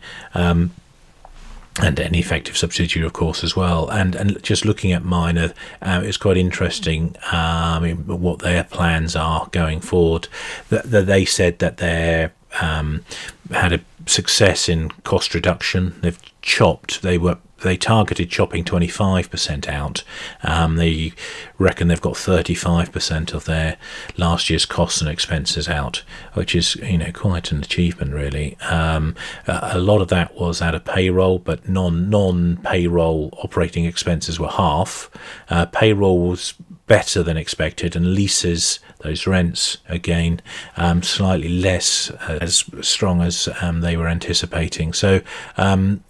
and 1.81 1.99
an 1.99 2.15
effective 2.15 2.57
subsidiary, 2.57 3.05
of 3.05 3.13
course, 3.13 3.43
as 3.43 3.55
well. 3.55 3.89
And 3.89 4.15
and 4.15 4.41
just 4.43 4.65
looking 4.65 4.91
at 4.91 5.03
Minor, 5.03 5.53
uh, 5.81 6.01
it's 6.03 6.17
quite 6.17 6.37
interesting 6.37 7.15
um, 7.31 8.05
what 8.07 8.39
their 8.39 8.63
plans 8.63 9.15
are 9.15 9.47
going 9.51 9.81
forward. 9.81 10.27
That, 10.69 10.89
that 10.91 11.05
they 11.05 11.25
said 11.25 11.59
that 11.59 11.77
they 11.77 12.29
um, 12.59 13.03
had 13.51 13.73
a 13.73 13.79
success 14.05 14.69
in 14.69 14.89
cost 15.03 15.33
reduction. 15.33 15.95
They've 16.01 16.19
chopped. 16.41 17.01
They 17.01 17.17
were 17.17 17.37
they 17.61 17.77
targeted 17.77 18.29
chopping 18.29 18.63
25% 18.63 19.67
out. 19.67 20.03
Um, 20.43 20.75
they 20.75 21.13
reckon 21.57 21.87
they've 21.87 21.99
got 21.99 22.13
35% 22.13 23.33
of 23.33 23.45
their 23.45 23.77
last 24.17 24.49
year's 24.49 24.65
costs 24.65 25.01
and 25.01 25.09
expenses 25.09 25.67
out, 25.67 26.03
which 26.33 26.55
is 26.55 26.75
you 26.77 26.97
know 26.97 27.11
quite 27.11 27.51
an 27.51 27.59
achievement 27.59 28.13
really. 28.13 28.57
Um, 28.61 29.15
a 29.47 29.79
lot 29.79 30.01
of 30.01 30.07
that 30.09 30.35
was 30.35 30.61
out 30.61 30.75
of 30.75 30.85
payroll, 30.85 31.39
but 31.39 31.67
non 31.67 32.09
non 32.09 32.57
payroll 32.57 33.37
operating 33.43 33.85
expenses 33.85 34.39
were 34.39 34.49
half. 34.49 35.09
Uh, 35.49 35.65
payroll 35.65 36.27
was 36.27 36.53
better 36.87 37.21
than 37.21 37.37
expected, 37.37 37.95
and 37.95 38.13
leases, 38.13 38.79
those 38.99 39.27
rents, 39.27 39.77
again, 39.89 40.41
um, 40.77 41.03
slightly 41.03 41.49
less 41.49 42.09
uh, 42.09 42.39
as 42.41 42.63
strong 42.81 43.21
as 43.21 43.49
um, 43.61 43.81
they 43.81 43.97
were 43.97 44.07
anticipating. 44.07 44.93
So, 44.93 45.21
um, 45.57 46.03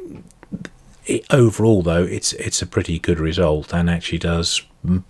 it, 1.08 1.26
overall, 1.32 1.82
though, 1.82 2.04
it's 2.04 2.34
it's 2.34 2.62
a 2.62 2.68
pretty 2.68 3.00
good 3.00 3.20
result 3.20 3.74
and 3.74 3.90
actually 3.90 4.20
does 4.20 4.62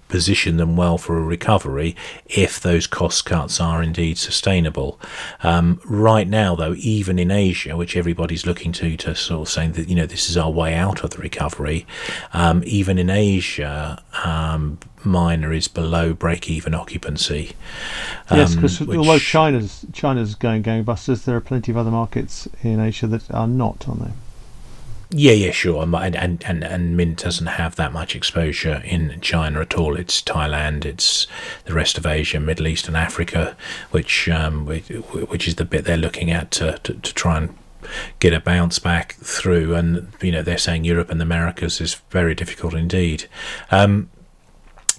position 0.07 0.57
them 0.57 0.75
well 0.75 0.97
for 0.97 1.17
a 1.17 1.21
recovery 1.21 1.95
if 2.25 2.59
those 2.59 2.87
cost 2.87 3.25
cuts 3.25 3.59
are 3.59 3.83
indeed 3.83 4.17
sustainable. 4.17 4.99
Um, 5.43 5.79
right 5.85 6.27
now, 6.27 6.55
though, 6.55 6.73
even 6.77 7.19
in 7.19 7.31
Asia, 7.31 7.75
which 7.75 7.95
everybody's 7.95 8.45
looking 8.45 8.71
to 8.73 8.95
to 8.97 9.15
sort 9.15 9.47
of 9.47 9.51
saying 9.51 9.73
that 9.73 9.89
you 9.89 9.95
know 9.95 10.05
this 10.05 10.29
is 10.29 10.37
our 10.37 10.51
way 10.51 10.73
out 10.73 11.03
of 11.03 11.11
the 11.11 11.17
recovery, 11.17 11.85
um, 12.33 12.63
even 12.65 12.97
in 12.97 13.09
Asia. 13.09 14.01
Um, 14.23 14.79
minor 15.03 15.53
is 15.53 15.67
below 15.67 16.13
break-even 16.13 16.73
occupancy. 16.73 17.55
yes, 18.29 18.55
because 18.55 18.81
um, 18.81 18.97
although 18.97 19.19
China's 19.19 19.85
China's 19.93 20.35
going 20.35 20.63
gangbusters, 20.63 21.23
there 21.23 21.35
are 21.35 21.41
plenty 21.41 21.71
of 21.71 21.77
other 21.77 21.91
markets 21.91 22.47
in 22.63 22.79
Asia 22.79 23.07
that 23.07 23.29
are 23.31 23.47
not, 23.47 23.87
aren't 23.87 24.01
there? 24.01 24.13
Yeah, 25.09 25.31
yeah, 25.31 25.51
sure. 25.51 25.83
And, 25.83 26.15
and 26.15 26.43
and 26.43 26.63
and 26.63 26.97
Mint 26.97 27.23
doesn't 27.23 27.47
have 27.47 27.77
that 27.77 27.93
much 27.93 28.13
exposure 28.13 28.81
in 28.83 29.19
China 29.21 29.61
at 29.61 29.75
all. 29.75 29.95
It's 29.95 30.21
Thailand, 30.21 30.83
it's 30.83 31.27
the 31.63 31.73
rest 31.73 31.97
of 31.97 32.05
Asia, 32.05 32.41
Middle 32.41 32.67
East, 32.67 32.87
and 32.89 32.97
Africa, 32.97 33.55
which 33.91 34.27
um, 34.27 34.65
which 34.65 35.47
is 35.47 35.55
the 35.55 35.65
bit 35.65 35.85
they're 35.85 35.95
looking 35.95 36.29
at 36.29 36.51
to, 36.51 36.79
to, 36.83 36.93
to 36.93 37.13
try 37.13 37.37
and 37.37 37.57
get 38.19 38.33
a 38.33 38.41
bounce 38.41 38.79
back 38.79 39.13
through. 39.15 39.75
And 39.75 40.11
you 40.21 40.31
know, 40.31 40.41
they're 40.41 40.57
saying 40.57 40.83
Europe 40.83 41.09
and 41.09 41.21
the 41.21 41.25
Americas 41.25 41.79
is 41.79 41.95
very 42.09 42.35
difficult 42.35 42.73
indeed. 42.73 43.27
Um, 43.71 44.09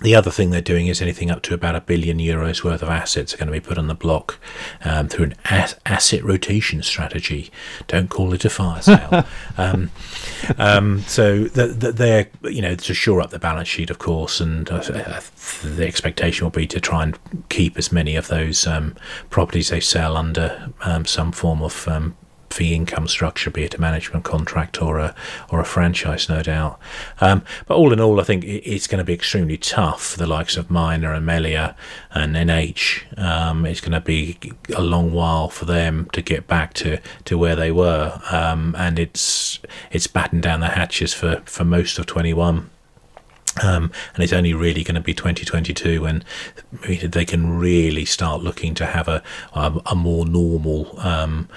the 0.00 0.14
other 0.14 0.30
thing 0.30 0.50
they're 0.50 0.60
doing 0.60 0.86
is 0.86 1.02
anything 1.02 1.30
up 1.30 1.42
to 1.42 1.54
about 1.54 1.74
a 1.74 1.80
billion 1.80 2.18
euros 2.18 2.62
worth 2.62 2.82
of 2.82 2.88
assets 2.88 3.34
are 3.34 3.36
going 3.36 3.48
to 3.48 3.52
be 3.52 3.60
put 3.60 3.78
on 3.78 3.88
the 3.88 3.94
block 3.94 4.38
um, 4.84 5.08
through 5.08 5.26
an 5.26 5.34
as- 5.46 5.74
asset 5.86 6.22
rotation 6.24 6.82
strategy. 6.82 7.50
Don't 7.88 8.08
call 8.08 8.32
it 8.32 8.44
a 8.44 8.50
fire 8.50 8.80
sale. 8.80 9.24
um, 9.58 9.90
um, 10.56 11.00
so 11.00 11.44
they're, 11.44 12.28
you 12.44 12.62
know, 12.62 12.76
to 12.76 12.94
shore 12.94 13.20
up 13.20 13.30
the 13.30 13.40
balance 13.40 13.68
sheet, 13.68 13.90
of 13.90 13.98
course, 13.98 14.40
and 14.40 14.70
uh, 14.70 14.80
the 15.62 15.86
expectation 15.86 16.44
will 16.44 16.50
be 16.50 16.66
to 16.68 16.80
try 16.80 17.02
and 17.02 17.18
keep 17.48 17.76
as 17.76 17.90
many 17.90 18.14
of 18.14 18.28
those 18.28 18.66
um, 18.66 18.94
properties 19.30 19.70
they 19.70 19.80
sell 19.80 20.16
under 20.16 20.70
um, 20.82 21.04
some 21.06 21.32
form 21.32 21.60
of 21.60 21.88
um, 21.88 22.16
fee 22.50 22.74
income 22.74 23.08
structure, 23.08 23.50
be 23.50 23.64
it 23.64 23.74
a 23.74 23.80
management 23.80 24.24
contract 24.24 24.82
or 24.82 24.98
a 24.98 25.14
or 25.50 25.60
a 25.60 25.64
franchise, 25.64 26.28
no 26.28 26.42
doubt. 26.42 26.78
Um, 27.20 27.42
but 27.66 27.76
all 27.76 27.92
in 27.92 28.00
all, 28.00 28.20
I 28.20 28.24
think 28.24 28.44
it's 28.44 28.86
going 28.86 28.98
to 28.98 29.04
be 29.04 29.14
extremely 29.14 29.56
tough 29.56 30.02
for 30.02 30.18
the 30.18 30.26
likes 30.26 30.56
of 30.56 30.70
Minor 30.70 31.12
and 31.12 31.24
Melia 31.24 31.76
and 32.10 32.34
NH. 32.34 33.18
Um, 33.18 33.66
it's 33.66 33.80
going 33.80 33.92
to 33.92 34.00
be 34.00 34.38
a 34.74 34.82
long 34.82 35.12
while 35.12 35.48
for 35.48 35.64
them 35.64 36.08
to 36.12 36.22
get 36.22 36.46
back 36.46 36.74
to, 36.74 36.98
to 37.24 37.38
where 37.38 37.56
they 37.56 37.70
were, 37.70 38.20
um, 38.30 38.74
and 38.78 38.98
it's 38.98 39.60
it's 39.90 40.06
battened 40.06 40.42
down 40.42 40.60
the 40.60 40.68
hatches 40.68 41.14
for, 41.14 41.42
for 41.44 41.64
most 41.64 41.98
of 41.98 42.06
21. 42.06 42.70
Um, 43.62 43.90
and 44.14 44.22
it's 44.22 44.32
only 44.32 44.54
really 44.54 44.84
going 44.84 44.94
to 44.94 45.00
be 45.00 45.14
2022 45.14 46.02
when 46.02 46.24
they 47.02 47.24
can 47.24 47.58
really 47.58 48.04
start 48.04 48.42
looking 48.42 48.74
to 48.74 48.86
have 48.86 49.08
a 49.08 49.22
a, 49.52 49.80
a 49.86 49.94
more 49.94 50.26
normal 50.26 50.98
um, 51.00 51.48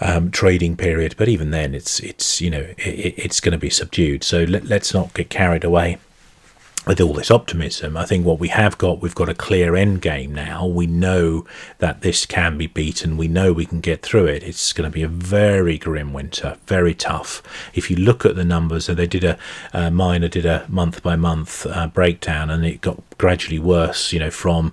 um, 0.00 0.30
trading 0.30 0.76
period. 0.76 1.14
But 1.16 1.28
even 1.28 1.50
then, 1.50 1.74
it's 1.74 2.00
it's 2.00 2.40
you 2.40 2.50
know 2.50 2.66
it, 2.78 3.14
it's 3.16 3.40
going 3.40 3.52
to 3.52 3.58
be 3.58 3.70
subdued. 3.70 4.24
So 4.24 4.44
let, 4.44 4.64
let's 4.64 4.94
not 4.94 5.14
get 5.14 5.30
carried 5.30 5.64
away 5.64 5.98
with 6.88 7.02
all 7.02 7.12
this 7.12 7.30
optimism, 7.30 7.98
I 7.98 8.06
think 8.06 8.24
what 8.24 8.40
we 8.40 8.48
have 8.48 8.78
got, 8.78 9.02
we've 9.02 9.14
got 9.14 9.28
a 9.28 9.34
clear 9.34 9.76
end 9.76 10.00
game 10.00 10.34
now. 10.34 10.66
We 10.66 10.86
know 10.86 11.44
that 11.80 12.00
this 12.00 12.24
can 12.24 12.56
be 12.56 12.66
beaten. 12.66 13.18
We 13.18 13.28
know 13.28 13.52
we 13.52 13.66
can 13.66 13.80
get 13.80 14.00
through 14.00 14.24
it. 14.26 14.42
It's 14.42 14.72
going 14.72 14.90
to 14.90 14.94
be 14.94 15.02
a 15.02 15.08
very 15.08 15.76
grim 15.76 16.14
winter, 16.14 16.56
very 16.66 16.94
tough. 16.94 17.42
If 17.74 17.90
you 17.90 17.96
look 17.96 18.24
at 18.24 18.36
the 18.36 18.44
numbers, 18.44 18.86
so 18.86 18.94
they 18.94 19.06
did 19.06 19.22
a 19.22 19.38
uh, 19.74 19.90
Minor 19.90 20.28
did 20.28 20.46
a 20.46 20.64
month 20.68 21.02
by 21.02 21.14
month 21.14 21.66
uh, 21.66 21.88
breakdown, 21.88 22.48
and 22.48 22.64
it 22.64 22.80
got 22.80 23.02
gradually 23.18 23.58
worse. 23.58 24.12
You 24.12 24.20
know, 24.20 24.30
from 24.30 24.72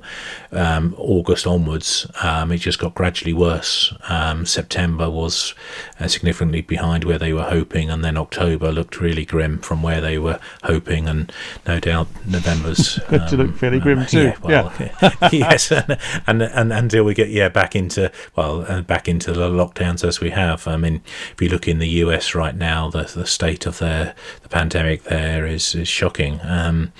um, 0.51 0.95
August 0.97 1.45
onwards, 1.45 2.07
um, 2.23 2.51
it 2.51 2.57
just 2.57 2.79
got 2.79 2.95
gradually 2.95 3.33
worse. 3.33 3.93
Um, 4.07 4.45
September 4.45 5.09
was 5.09 5.53
uh, 5.99 6.07
significantly 6.07 6.61
behind 6.61 7.03
where 7.03 7.19
they 7.19 7.33
were 7.33 7.43
hoping, 7.43 7.89
and 7.89 8.03
then 8.03 8.17
October 8.17 8.71
looked 8.71 9.01
really 9.01 9.25
grim 9.25 9.59
from 9.59 9.83
where 9.83 9.99
they 9.99 10.17
were 10.17 10.39
hoping, 10.63 11.07
and 11.07 11.31
no 11.67 11.79
doubt 11.79 12.07
November's 12.25 12.99
um, 13.09 13.27
to 13.27 13.37
look 13.37 13.57
fairly 13.57 13.79
grim 13.79 14.05
too. 14.05 14.23
Yeah, 14.23 14.37
well, 14.41 14.73
yeah. 14.79 15.11
yes, 15.31 15.71
and, 15.71 15.97
and, 16.27 16.41
and 16.41 16.73
until 16.73 17.03
we 17.03 17.13
get 17.13 17.29
yeah 17.29 17.49
back 17.49 17.75
into 17.75 18.11
well 18.35 18.65
uh, 18.71 18.81
back 18.81 19.07
into 19.07 19.33
the 19.33 19.49
lockdowns 19.49 20.07
as 20.07 20.21
we 20.21 20.29
have. 20.29 20.67
I 20.67 20.77
mean, 20.77 21.01
if 21.31 21.41
you 21.41 21.49
look 21.49 21.67
in 21.67 21.79
the 21.79 21.87
US 21.87 22.35
right 22.35 22.55
now, 22.55 22.89
the 22.89 23.03
the 23.03 23.25
state 23.25 23.65
of 23.65 23.79
their 23.79 24.15
the 24.41 24.49
pandemic 24.49 25.03
there 25.03 25.45
is 25.45 25.75
is 25.75 25.87
shocking. 25.87 26.39
Um, 26.43 26.93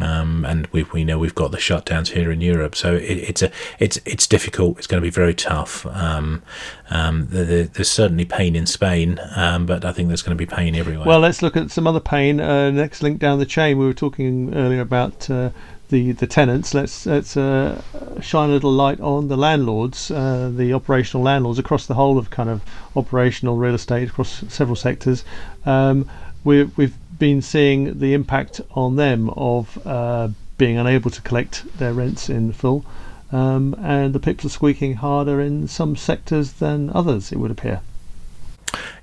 um, 0.00 0.44
and 0.44 0.66
we 0.68 0.84
we 0.92 1.04
know 1.04 1.18
we've 1.18 1.34
got 1.34 1.50
the 1.50 1.58
shutdowns 1.58 2.08
here 2.08 2.30
in 2.30 2.40
Europe, 2.40 2.74
so 2.74 2.94
it, 2.94 3.02
it's 3.02 3.42
a 3.42 3.50
it's 3.78 3.98
it's 4.04 4.26
difficult. 4.26 4.78
It's 4.78 4.86
going 4.86 5.00
to 5.00 5.06
be 5.06 5.10
very 5.10 5.34
tough. 5.34 5.86
Um, 5.86 6.42
um, 6.90 7.26
there, 7.28 7.64
there's 7.64 7.90
certainly 7.90 8.24
pain 8.24 8.54
in 8.56 8.66
Spain, 8.66 9.20
um, 9.34 9.66
but 9.66 9.84
I 9.84 9.92
think 9.92 10.08
there's 10.08 10.22
going 10.22 10.36
to 10.36 10.46
be 10.46 10.46
pain 10.46 10.74
everywhere. 10.74 11.06
Well, 11.06 11.20
let's 11.20 11.42
look 11.42 11.56
at 11.56 11.70
some 11.70 11.86
other 11.86 12.00
pain. 12.00 12.40
Uh, 12.40 12.70
next 12.70 13.02
link 13.02 13.18
down 13.18 13.38
the 13.38 13.46
chain, 13.46 13.78
we 13.78 13.86
were 13.86 13.94
talking 13.94 14.54
earlier 14.54 14.80
about. 14.80 15.28
Uh, 15.30 15.50
the, 15.88 16.12
the 16.12 16.26
tenants. 16.26 16.72
Let's 16.72 17.04
let's 17.04 17.36
uh, 17.36 17.80
shine 18.22 18.48
a 18.48 18.52
little 18.54 18.72
light 18.72 18.98
on 19.00 19.28
the 19.28 19.36
landlords, 19.36 20.10
uh, 20.10 20.50
the 20.52 20.72
operational 20.72 21.22
landlords 21.22 21.58
across 21.58 21.86
the 21.86 21.92
whole 21.94 22.16
of 22.16 22.30
kind 22.30 22.48
of 22.48 22.62
operational 22.96 23.58
real 23.58 23.74
estate 23.74 24.08
across 24.08 24.42
several 24.48 24.74
sectors. 24.74 25.22
Um, 25.66 26.08
we, 26.44 26.64
we've 26.64 26.96
been 27.18 27.42
seeing 27.42 27.98
the 27.98 28.14
impact 28.14 28.60
on 28.72 28.96
them 28.96 29.30
of 29.30 29.86
uh, 29.86 30.28
being 30.62 30.78
unable 30.78 31.10
to 31.10 31.20
collect 31.22 31.64
their 31.78 31.92
rents 31.92 32.30
in 32.30 32.52
full, 32.52 32.84
um, 33.32 33.74
and 33.82 34.14
the 34.14 34.20
pips 34.20 34.44
are 34.44 34.48
squeaking 34.48 34.94
harder 34.94 35.40
in 35.40 35.66
some 35.66 35.96
sectors 35.96 36.52
than 36.52 36.88
others, 36.90 37.32
it 37.32 37.38
would 37.40 37.50
appear. 37.50 37.80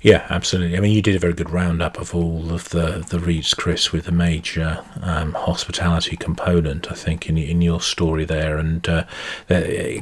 Yeah, 0.00 0.26
absolutely. 0.30 0.78
I 0.78 0.80
mean, 0.80 0.92
you 0.92 1.02
did 1.02 1.16
a 1.16 1.18
very 1.18 1.34
good 1.34 1.50
roundup 1.50 2.00
of 2.00 2.14
all 2.14 2.50
of 2.50 2.70
the 2.70 3.04
the 3.10 3.18
REITs, 3.18 3.54
Chris, 3.54 3.92
with 3.92 4.08
a 4.08 4.12
major 4.12 4.82
um, 5.02 5.34
hospitality 5.34 6.16
component. 6.16 6.90
I 6.90 6.94
think 6.94 7.28
in 7.28 7.36
in 7.36 7.60
your 7.60 7.82
story 7.82 8.24
there, 8.24 8.56
and 8.56 8.88
uh, 8.88 9.04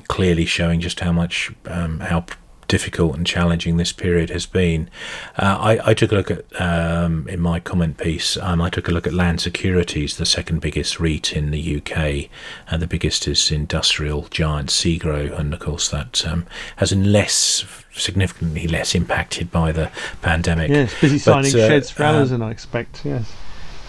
clearly 0.06 0.44
showing 0.44 0.78
just 0.78 1.00
how 1.00 1.10
much 1.10 1.50
um, 1.66 1.98
how 1.98 2.24
difficult 2.68 3.16
and 3.16 3.26
challenging 3.26 3.76
this 3.76 3.92
period 3.92 4.30
has 4.30 4.46
been. 4.46 4.88
Uh, 5.36 5.58
I, 5.58 5.90
I, 5.90 5.94
took 5.94 6.12
a 6.12 6.14
look 6.14 6.30
at, 6.30 6.60
um, 6.60 7.26
in 7.28 7.40
my 7.40 7.58
comment 7.58 7.96
piece, 7.96 8.36
um, 8.36 8.60
I 8.60 8.70
took 8.70 8.88
a 8.88 8.92
look 8.92 9.06
at 9.06 9.14
Land 9.14 9.40
Securities, 9.40 10.18
the 10.18 10.26
second 10.26 10.60
biggest 10.60 11.00
REIT 11.00 11.32
in 11.32 11.50
the 11.50 11.76
UK, 11.78 12.30
and 12.68 12.80
the 12.80 12.86
biggest 12.86 13.26
is 13.26 13.50
industrial 13.50 14.28
giant 14.30 14.70
SEGRO, 14.70 15.36
and 15.38 15.52
of 15.52 15.60
course 15.60 15.88
that 15.88 16.24
um, 16.26 16.46
has 16.76 16.94
less 16.94 17.64
significantly 17.92 18.68
less 18.68 18.94
impacted 18.94 19.50
by 19.50 19.72
the 19.72 19.90
pandemic. 20.22 20.70
Yes, 20.70 20.94
busy 21.00 21.18
signing 21.18 21.52
but, 21.52 21.60
uh, 21.60 21.68
sheds 21.68 21.90
for 21.90 22.04
Amazon, 22.04 22.42
I 22.42 22.50
expect. 22.50 23.04
Yes. 23.04 23.32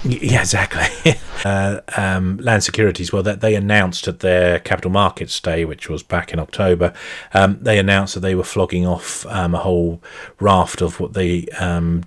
Yeah, 0.04 0.40
exactly. 0.40 1.16
uh, 1.46 1.82
um, 1.98 2.38
Land 2.38 2.64
Securities, 2.64 3.12
well, 3.12 3.24
that 3.24 3.42
they 3.42 3.56
announced 3.56 4.08
at 4.08 4.22
their 4.22 4.60
Capital 4.60 4.92
Markets 4.92 5.40
Day, 5.40 5.66
which 5.66 5.90
was 5.90 6.04
back 6.04 6.32
in 6.32 6.40
October, 6.40 6.94
um, 7.34 7.58
they 7.62 7.78
announced 7.78 8.14
that 8.14 8.22
they 8.22 8.36
were 8.36 8.44
flogging 8.44 8.88
off 8.88 9.26
um, 9.26 9.54
a 9.54 9.60
whole 9.60 10.02
raft 10.40 10.82
of 10.82 11.00
what 11.02 11.14
they 11.14 11.48
um, 11.60 12.04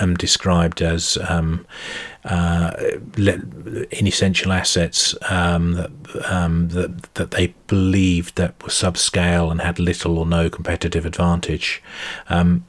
um, 0.00 0.14
described 0.16 0.82
as 0.82 1.16
um, 1.28 1.66
uh, 2.24 2.72
inessential 3.90 4.52
assets 4.52 5.14
that, 5.22 5.90
that 6.26 7.14
that 7.14 7.30
they 7.30 7.54
believed 7.66 8.36
that 8.36 8.62
were 8.62 8.68
subscale 8.68 9.50
and 9.50 9.60
had 9.60 9.78
little 9.78 10.18
or 10.18 10.26
no 10.26 10.50
competitive 10.50 11.06
advantage. 11.06 11.82
Um, 12.28 12.64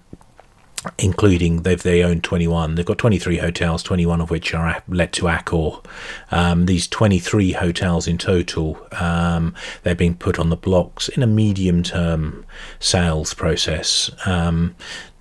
including 0.97 1.63
they've 1.63 1.83
they 1.83 2.03
own 2.03 2.21
21 2.21 2.75
they've 2.75 2.85
got 2.85 2.97
23 2.97 3.37
hotels 3.37 3.83
21 3.83 4.21
of 4.21 4.29
which 4.29 4.53
are 4.53 4.83
let 4.87 5.11
to 5.13 5.25
accor. 5.25 5.83
Um, 6.31 6.65
these 6.65 6.87
23 6.87 7.53
hotels 7.53 8.07
in 8.07 8.17
total 8.17 8.77
um, 8.99 9.53
they're 9.83 9.95
being 9.95 10.15
put 10.15 10.39
on 10.39 10.49
the 10.49 10.55
blocks 10.55 11.09
in 11.09 11.23
a 11.23 11.27
medium 11.27 11.83
term 11.83 12.45
sales 12.79 13.33
process. 13.33 14.09
Um, 14.25 14.75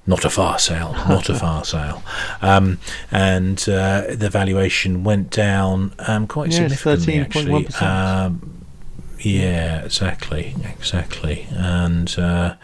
not 0.07 0.25
a 0.25 0.31
far 0.31 0.59
sale, 0.59 0.93
not 1.09 1.29
a 1.31 1.35
far 1.35 1.65
sale, 1.65 2.03
um, 2.43 2.79
and 3.11 3.59
uh, 3.69 4.05
the 4.11 4.29
valuation 4.31 5.03
went 5.03 5.31
down 5.31 5.95
um, 6.01 6.27
quite 6.27 6.53
yes, 6.53 6.81
significantly. 6.81 7.21
Actually, 7.21 7.67
yeah, 9.25 9.83
exactly, 9.83 10.55
exactly. 10.65 11.47
And 11.51 12.15
uh, 12.19 12.57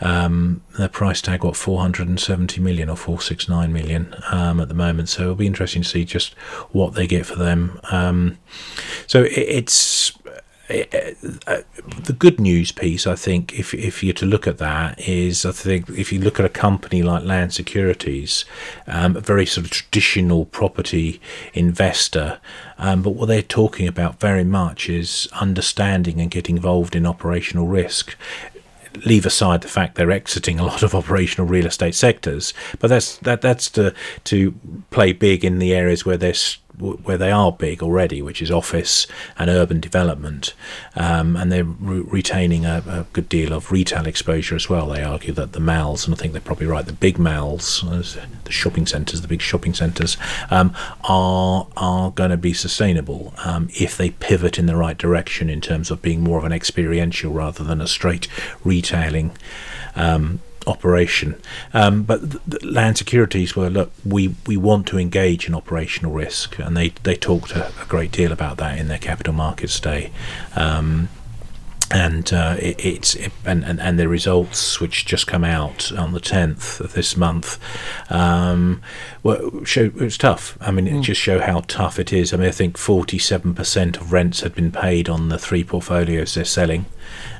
um, 0.00 0.62
the 0.76 0.88
price 0.88 1.22
tag, 1.22 1.44
what, 1.44 1.56
470 1.56 2.60
million 2.60 2.90
or 2.90 2.96
469 2.96 3.72
million 3.72 4.14
um, 4.30 4.60
at 4.60 4.68
the 4.68 4.74
moment. 4.74 5.08
So 5.08 5.22
it'll 5.22 5.34
be 5.36 5.46
interesting 5.46 5.82
to 5.82 5.88
see 5.88 6.04
just 6.04 6.34
what 6.72 6.94
they 6.94 7.06
get 7.06 7.24
for 7.24 7.36
them. 7.36 7.78
Um, 7.92 8.38
so 9.06 9.22
it, 9.22 9.32
it's 9.32 10.07
the 10.68 12.16
good 12.18 12.38
news 12.38 12.72
piece, 12.72 13.06
I 13.06 13.14
think, 13.14 13.58
if 13.58 13.72
if 13.72 14.02
you're 14.02 14.14
to 14.14 14.26
look 14.26 14.46
at 14.46 14.58
that, 14.58 15.00
is 15.00 15.46
I 15.46 15.52
think 15.52 15.88
if 15.88 16.12
you 16.12 16.20
look 16.20 16.38
at 16.38 16.44
a 16.44 16.50
company 16.50 17.02
like 17.02 17.24
Land 17.24 17.54
Securities, 17.54 18.44
um, 18.86 19.16
a 19.16 19.20
very 19.20 19.46
sort 19.46 19.66
of 19.66 19.70
traditional 19.70 20.44
property 20.44 21.20
investor, 21.54 22.38
um, 22.76 23.02
but 23.02 23.10
what 23.10 23.26
they're 23.26 23.42
talking 23.42 23.88
about 23.88 24.20
very 24.20 24.44
much 24.44 24.90
is 24.90 25.26
understanding 25.32 26.20
and 26.20 26.30
getting 26.30 26.56
involved 26.56 26.94
in 26.94 27.06
operational 27.06 27.66
risk. 27.66 28.14
Leave 29.06 29.24
aside 29.24 29.62
the 29.62 29.68
fact 29.68 29.94
they're 29.94 30.10
exiting 30.10 30.58
a 30.58 30.64
lot 30.64 30.82
of 30.82 30.94
operational 30.94 31.46
real 31.46 31.66
estate 31.66 31.94
sectors, 31.94 32.52
but 32.78 32.88
that's 32.88 33.16
that 33.18 33.40
that's 33.40 33.70
to 33.70 33.94
to 34.24 34.54
play 34.90 35.12
big 35.12 35.44
in 35.44 35.60
the 35.60 35.74
areas 35.74 36.04
where 36.04 36.16
there's 36.16 36.58
where 36.78 37.18
they 37.18 37.30
are 37.30 37.52
big 37.52 37.82
already, 37.82 38.22
which 38.22 38.40
is 38.40 38.50
office 38.50 39.06
and 39.38 39.50
urban 39.50 39.80
development, 39.80 40.54
um, 40.96 41.36
and 41.36 41.50
they're 41.50 41.64
re- 41.64 42.00
retaining 42.00 42.64
a, 42.64 42.82
a, 42.86 43.06
good 43.12 43.28
deal 43.28 43.52
of 43.52 43.72
retail 43.72 44.06
exposure 44.06 44.54
as 44.54 44.68
well. 44.68 44.88
They 44.88 45.02
argue 45.02 45.32
that 45.34 45.52
the 45.52 45.60
malls, 45.60 46.06
and 46.06 46.14
I 46.14 46.18
think 46.18 46.32
they're 46.32 46.40
probably 46.40 46.66
right, 46.66 46.86
the 46.86 46.92
big 46.92 47.18
malls, 47.18 47.82
the 47.82 48.52
shopping 48.52 48.86
centres, 48.86 49.20
the 49.20 49.28
big 49.28 49.42
shopping 49.42 49.74
centres, 49.74 50.16
um, 50.50 50.74
are 51.04 51.66
are 51.76 52.10
going 52.10 52.30
to 52.30 52.36
be 52.36 52.52
sustainable 52.52 53.34
um, 53.44 53.68
if 53.78 53.96
they 53.96 54.10
pivot 54.10 54.58
in 54.58 54.66
the 54.66 54.76
right 54.76 54.98
direction 54.98 55.50
in 55.50 55.60
terms 55.60 55.90
of 55.90 56.02
being 56.02 56.22
more 56.22 56.38
of 56.38 56.44
an 56.44 56.52
experiential 56.52 57.32
rather 57.32 57.64
than 57.64 57.80
a 57.80 57.86
straight 57.86 58.28
retailing 58.64 59.32
um, 59.96 60.40
operation. 60.68 61.40
Um, 61.72 62.02
but 62.02 62.20
land 62.64 62.98
securities 62.98 63.56
were 63.56 63.70
look, 63.70 63.92
we, 64.04 64.34
we 64.46 64.56
want 64.56 64.86
to 64.88 64.98
engage 64.98 65.48
in 65.48 65.54
operational 65.54 66.12
risk, 66.12 66.58
and 66.58 66.76
they 66.76 66.90
they 67.02 67.16
talked 67.16 67.52
a, 67.52 67.68
a 67.80 67.86
great 67.88 68.12
deal 68.12 68.32
about 68.32 68.58
that 68.58 68.78
in 68.78 68.88
their 68.88 68.98
capital 68.98 69.32
markets 69.32 69.80
day. 69.80 70.10
Um, 70.54 71.08
and 71.90 72.32
uh, 72.32 72.56
it, 72.58 72.84
it's 72.84 73.14
it, 73.14 73.32
and, 73.44 73.64
and 73.64 73.80
and 73.80 73.98
the 73.98 74.08
results 74.08 74.80
which 74.80 75.06
just 75.06 75.26
come 75.26 75.44
out 75.44 75.90
on 75.92 76.12
the 76.12 76.20
tenth 76.20 76.80
of 76.80 76.92
this 76.92 77.16
month, 77.16 77.58
um, 78.10 78.82
well, 79.22 79.64
show 79.64 79.84
it 79.84 79.94
was 79.94 80.18
tough. 80.18 80.58
I 80.60 80.70
mean, 80.70 80.86
mm. 80.86 80.98
it 80.98 81.02
just 81.02 81.20
show 81.20 81.40
how 81.40 81.60
tough 81.66 81.98
it 81.98 82.12
is. 82.12 82.32
I 82.32 82.36
mean, 82.36 82.48
I 82.48 82.52
think 82.52 82.76
forty-seven 82.76 83.54
percent 83.54 83.96
of 83.96 84.12
rents 84.12 84.40
had 84.40 84.54
been 84.54 84.70
paid 84.70 85.08
on 85.08 85.28
the 85.28 85.38
three 85.38 85.64
portfolios 85.64 86.34
they're 86.34 86.44
selling. 86.44 86.86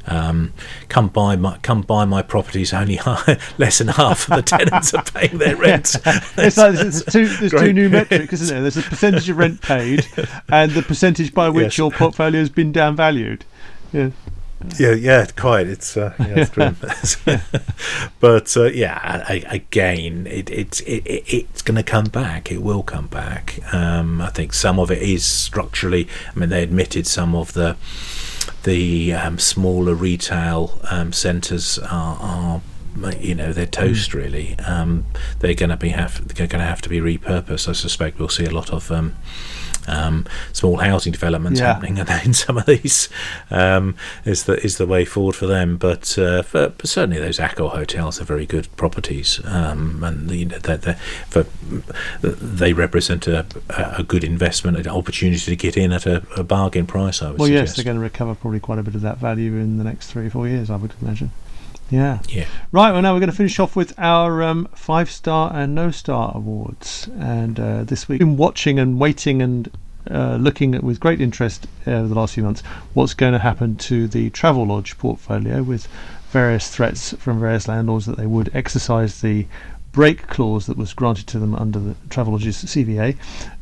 Um, 0.06 0.54
come 0.88 1.08
buy 1.08 1.36
my 1.36 1.58
come 1.58 1.82
buy 1.82 2.06
my 2.06 2.22
properties. 2.22 2.72
Only 2.72 2.96
less 3.58 3.78
than 3.78 3.88
half 3.88 4.30
of 4.30 4.36
the 4.36 4.42
tenants 4.42 4.94
are 4.94 5.04
paying 5.04 5.36
their 5.36 5.56
rent. 5.56 5.94
it's 6.04 6.56
like 6.56 6.74
there's, 6.74 7.04
two, 7.12 7.26
there's 7.26 7.52
two 7.52 7.74
new 7.74 7.90
metrics, 7.90 8.32
isn't 8.32 8.48
there? 8.48 8.62
There's 8.62 8.78
a 8.78 8.82
percentage 8.88 9.28
of 9.28 9.36
rent 9.36 9.60
paid, 9.60 10.06
and 10.48 10.72
the 10.72 10.82
percentage 10.82 11.34
by 11.34 11.50
which 11.50 11.64
yes. 11.64 11.78
your 11.78 11.90
portfolio 11.90 12.40
has 12.40 12.48
been 12.48 12.72
downvalued. 12.72 13.42
Yeah. 13.92 14.10
Yeah, 14.76 14.94
yeah, 14.94 15.26
quite. 15.36 15.68
It's 15.68 15.96
uh, 15.96 16.14
yeah, 16.18 16.46
it's 16.46 17.16
but 18.20 18.56
uh, 18.56 18.64
yeah, 18.64 19.24
I, 19.28 19.44
again, 19.48 20.26
it, 20.26 20.50
it's 20.50 20.80
it, 20.80 21.02
it's 21.06 21.62
going 21.62 21.76
to 21.76 21.82
come 21.84 22.06
back. 22.06 22.50
It 22.50 22.62
will 22.62 22.82
come 22.82 23.06
back. 23.06 23.60
Um, 23.72 24.20
I 24.20 24.30
think 24.30 24.52
some 24.52 24.80
of 24.80 24.90
it 24.90 25.02
is 25.02 25.24
structurally. 25.24 26.08
I 26.34 26.38
mean, 26.38 26.48
they 26.48 26.62
admitted 26.62 27.06
some 27.06 27.34
of 27.36 27.52
the 27.52 27.76
the 28.64 29.12
um, 29.14 29.38
smaller 29.38 29.94
retail 29.94 30.80
um, 30.90 31.12
centres 31.12 31.78
are, 31.78 32.18
are 32.20 32.62
you 33.20 33.34
know 33.34 33.52
they're 33.52 33.66
toast 33.66 34.10
mm. 34.10 34.14
really. 34.14 34.58
Um, 34.60 35.04
they're 35.40 35.54
going 35.54 35.70
to 35.70 35.76
be 35.76 35.90
have 35.90 36.26
they're 36.28 36.46
going 36.46 36.60
to 36.60 36.66
have 36.66 36.82
to 36.82 36.88
be 36.88 37.00
repurposed. 37.00 37.68
I 37.68 37.72
suspect 37.72 38.18
we'll 38.18 38.28
see 38.28 38.44
a 38.44 38.50
lot 38.50 38.70
of 38.70 38.90
um, 38.90 39.16
um, 39.88 40.26
small 40.52 40.76
housing 40.76 41.12
developments 41.12 41.60
yeah. 41.60 41.72
happening 41.72 41.98
in 42.24 42.34
some 42.34 42.58
of 42.58 42.66
these 42.66 43.08
um, 43.50 43.96
is 44.24 44.44
the 44.44 44.62
is 44.64 44.78
the 44.78 44.86
way 44.86 45.04
forward 45.04 45.34
for 45.34 45.46
them. 45.46 45.76
But, 45.76 46.18
uh, 46.18 46.42
for, 46.42 46.68
but 46.68 46.86
certainly 46.86 47.18
those 47.18 47.38
Accor 47.38 47.70
hotels 47.70 48.20
are 48.20 48.24
very 48.24 48.46
good 48.46 48.68
properties, 48.76 49.40
um, 49.44 50.02
and 50.04 50.30
you 50.30 50.44
know, 50.46 50.58
they're, 50.58 50.76
they're, 50.76 51.00
for, 51.28 51.44
they 52.20 52.72
represent 52.72 53.26
a, 53.26 53.46
a 53.70 54.02
good 54.02 54.24
investment, 54.24 54.76
an 54.76 54.88
opportunity 54.88 55.38
to 55.38 55.56
get 55.56 55.76
in 55.76 55.92
at 55.92 56.06
a, 56.06 56.22
a 56.36 56.44
bargain 56.44 56.86
price. 56.86 57.22
I 57.22 57.30
would 57.30 57.38
well, 57.38 57.46
suggest. 57.46 57.70
yes, 57.70 57.76
they're 57.76 57.84
going 57.84 57.96
to 57.96 58.02
recover 58.02 58.34
probably 58.34 58.60
quite 58.60 58.78
a 58.78 58.82
bit 58.82 58.94
of 58.94 59.00
that 59.02 59.18
value 59.18 59.54
in 59.54 59.78
the 59.78 59.84
next 59.84 60.08
three 60.08 60.26
or 60.26 60.30
four 60.30 60.46
years. 60.46 60.70
I 60.70 60.76
would 60.76 60.92
imagine. 61.00 61.30
Yeah. 61.90 62.20
Yeah. 62.28 62.46
Right. 62.70 62.92
Well, 62.92 63.02
now 63.02 63.14
we're 63.14 63.20
going 63.20 63.30
to 63.30 63.36
finish 63.36 63.58
off 63.58 63.74
with 63.74 63.98
our 63.98 64.42
um, 64.42 64.68
five 64.74 65.10
star 65.10 65.50
and 65.54 65.74
no 65.74 65.90
star 65.90 66.32
awards. 66.34 67.08
And 67.18 67.58
uh, 67.58 67.84
this 67.84 68.08
week, 68.08 68.18
been 68.18 68.36
watching 68.36 68.78
and 68.78 68.98
waiting 68.98 69.40
and 69.40 69.70
uh, 70.10 70.36
looking 70.36 70.74
at 70.74 70.82
with 70.82 71.00
great 71.00 71.20
interest 71.20 71.66
uh, 71.86 71.90
over 71.90 72.08
the 72.08 72.14
last 72.14 72.34
few 72.34 72.42
months 72.42 72.62
what's 72.94 73.12
going 73.12 73.32
to 73.32 73.38
happen 73.38 73.76
to 73.76 74.08
the 74.08 74.30
Travelodge 74.30 74.96
portfolio 74.96 75.62
with 75.62 75.86
various 76.30 76.68
threats 76.70 77.12
from 77.18 77.40
various 77.40 77.68
landlords 77.68 78.06
that 78.06 78.16
they 78.16 78.26
would 78.26 78.50
exercise 78.54 79.20
the 79.20 79.46
break 79.92 80.26
clause 80.26 80.66
that 80.66 80.76
was 80.76 80.92
granted 80.92 81.26
to 81.26 81.38
them 81.38 81.54
under 81.54 81.78
the 81.78 81.94
Travelodge's 82.08 82.64
CVA. 82.64 83.16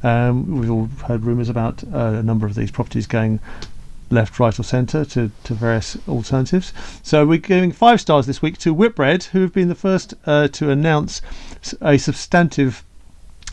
Um, 0.05 0.61
we've 0.61 0.71
all 0.71 0.87
heard 1.07 1.25
rumours 1.25 1.49
about 1.49 1.83
uh, 1.85 2.15
a 2.19 2.23
number 2.23 2.47
of 2.47 2.55
these 2.55 2.71
properties 2.71 3.07
going 3.07 3.41
left, 4.11 4.39
right, 4.39 4.59
or 4.59 4.63
centre 4.63 5.05
to, 5.05 5.31
to 5.45 5.55
various 5.55 5.97
alternatives. 6.09 6.73
So 7.03 7.27
we're 7.27 7.39
giving 7.39 7.73
five 7.73 8.01
stars 8.01 8.27
this 8.27 8.43
week 8.43 8.59
to 8.59 8.73
Whitbread, 8.73 9.25
who 9.25 9.43
have 9.43 9.53
been 9.53 9.69
the 9.69 9.75
first 9.75 10.15
uh, 10.27 10.49
to 10.49 10.71
announce 10.71 11.23
a 11.81 11.99
substantive 11.99 12.85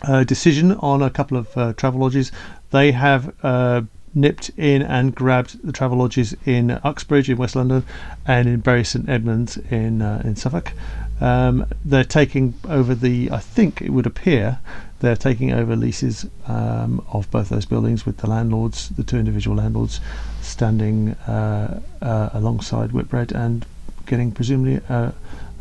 uh, 0.04 0.24
decision 0.24 0.74
on 0.74 1.02
a 1.02 1.10
couple 1.10 1.38
of 1.38 1.48
uh, 1.58 1.74
Travelodges. 1.74 2.32
They 2.72 2.92
have 2.92 3.34
uh, 3.44 3.84
nipped 4.14 4.50
in 4.58 4.82
and 4.82 5.16
grabbed 5.16 5.66
the 5.66 5.72
Travelodges 5.72 6.36
in 6.46 6.72
Uxbridge 6.84 7.30
in 7.30 7.38
West 7.38 7.56
London 7.56 7.84
and 8.26 8.48
in 8.48 8.60
Bury 8.60 8.84
St 8.84 9.08
Edmunds 9.10 9.58
in 9.58 10.02
uh, 10.02 10.22
in 10.24 10.36
Suffolk. 10.36 10.74
Um, 11.22 11.66
they're 11.86 12.04
taking 12.04 12.54
over 12.68 12.96
the, 12.96 13.32
I 13.32 13.40
think 13.40 13.82
it 13.82 13.92
would 13.92 14.06
appear, 14.06 14.60
they're 15.00 15.16
taking 15.16 15.52
over 15.52 15.76
leases 15.76 16.26
um, 16.48 17.06
of 17.12 17.30
both 17.30 17.50
those 17.50 17.66
buildings 17.66 18.06
with 18.06 18.18
the 18.18 18.28
landlords, 18.28 18.90
the 18.90 19.04
two 19.04 19.18
individual 19.18 19.58
landlords, 19.58 20.00
standing 20.42 21.12
uh, 21.28 21.82
uh, 22.02 22.30
alongside 22.34 22.92
Whitbread 22.92 23.32
and 23.32 23.66
getting 24.06 24.32
presumably 24.32 24.82
uh, 24.90 25.12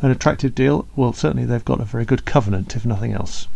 an 0.01 0.11
attractive 0.11 0.55
deal. 0.55 0.87
Well, 0.95 1.13
certainly 1.13 1.45
they've 1.45 1.63
got 1.63 1.79
a 1.79 1.85
very 1.85 2.05
good 2.05 2.25
covenant, 2.25 2.75
if 2.75 2.85
nothing 2.85 3.13
else. 3.13 3.47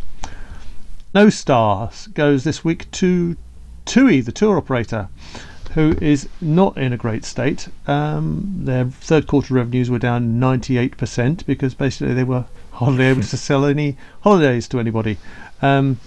No 1.13 1.29
stars 1.29 2.07
goes 2.07 2.43
this 2.43 2.63
week 2.63 2.89
to 2.91 3.35
TUI, 3.85 4.21
the 4.21 4.31
tour 4.31 4.57
operator, 4.57 5.07
who 5.77 5.95
is 6.01 6.27
not 6.41 6.75
in 6.75 6.91
a 6.91 6.97
great 6.97 7.23
state. 7.23 7.67
Um, 7.85 8.61
their 8.63 8.85
third 8.85 9.27
quarter 9.27 9.53
revenues 9.53 9.91
were 9.91 9.99
down 9.99 10.39
98% 10.39 11.45
because 11.45 11.75
basically 11.75 12.15
they 12.15 12.23
were 12.23 12.45
hardly 12.71 13.05
able 13.05 13.21
to 13.21 13.37
sell 13.37 13.63
any 13.63 13.95
holidays 14.21 14.67
to 14.69 14.79
anybody. 14.79 15.19
Um, 15.61 15.99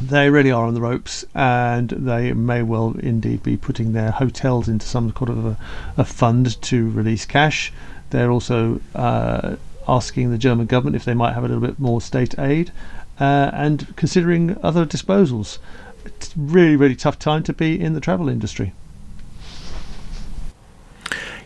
they 0.00 0.30
really 0.30 0.50
are 0.50 0.66
on 0.66 0.74
the 0.74 0.80
ropes, 0.80 1.24
and 1.32 1.90
they 1.90 2.32
may 2.32 2.64
well 2.64 2.96
indeed 2.98 3.44
be 3.44 3.56
putting 3.56 3.92
their 3.92 4.10
hotels 4.10 4.68
into 4.68 4.84
some 4.84 5.14
sort 5.16 5.30
of 5.30 5.46
a, 5.46 5.58
a 5.96 6.04
fund 6.04 6.60
to 6.62 6.90
release 6.90 7.24
cash. 7.24 7.72
They're 8.10 8.32
also 8.32 8.80
uh, 8.96 9.54
asking 9.86 10.32
the 10.32 10.38
German 10.38 10.66
government 10.66 10.96
if 10.96 11.04
they 11.04 11.14
might 11.14 11.34
have 11.34 11.44
a 11.44 11.46
little 11.46 11.64
bit 11.64 11.78
more 11.78 12.00
state 12.00 12.36
aid, 12.36 12.72
uh, 13.20 13.52
and 13.52 13.94
considering 13.94 14.58
other 14.60 14.84
disposals. 14.84 15.58
It's 16.04 16.36
really, 16.36 16.74
really 16.74 16.96
tough 16.96 17.20
time 17.20 17.44
to 17.44 17.52
be 17.52 17.80
in 17.80 17.94
the 17.94 18.00
travel 18.00 18.28
industry. 18.28 18.72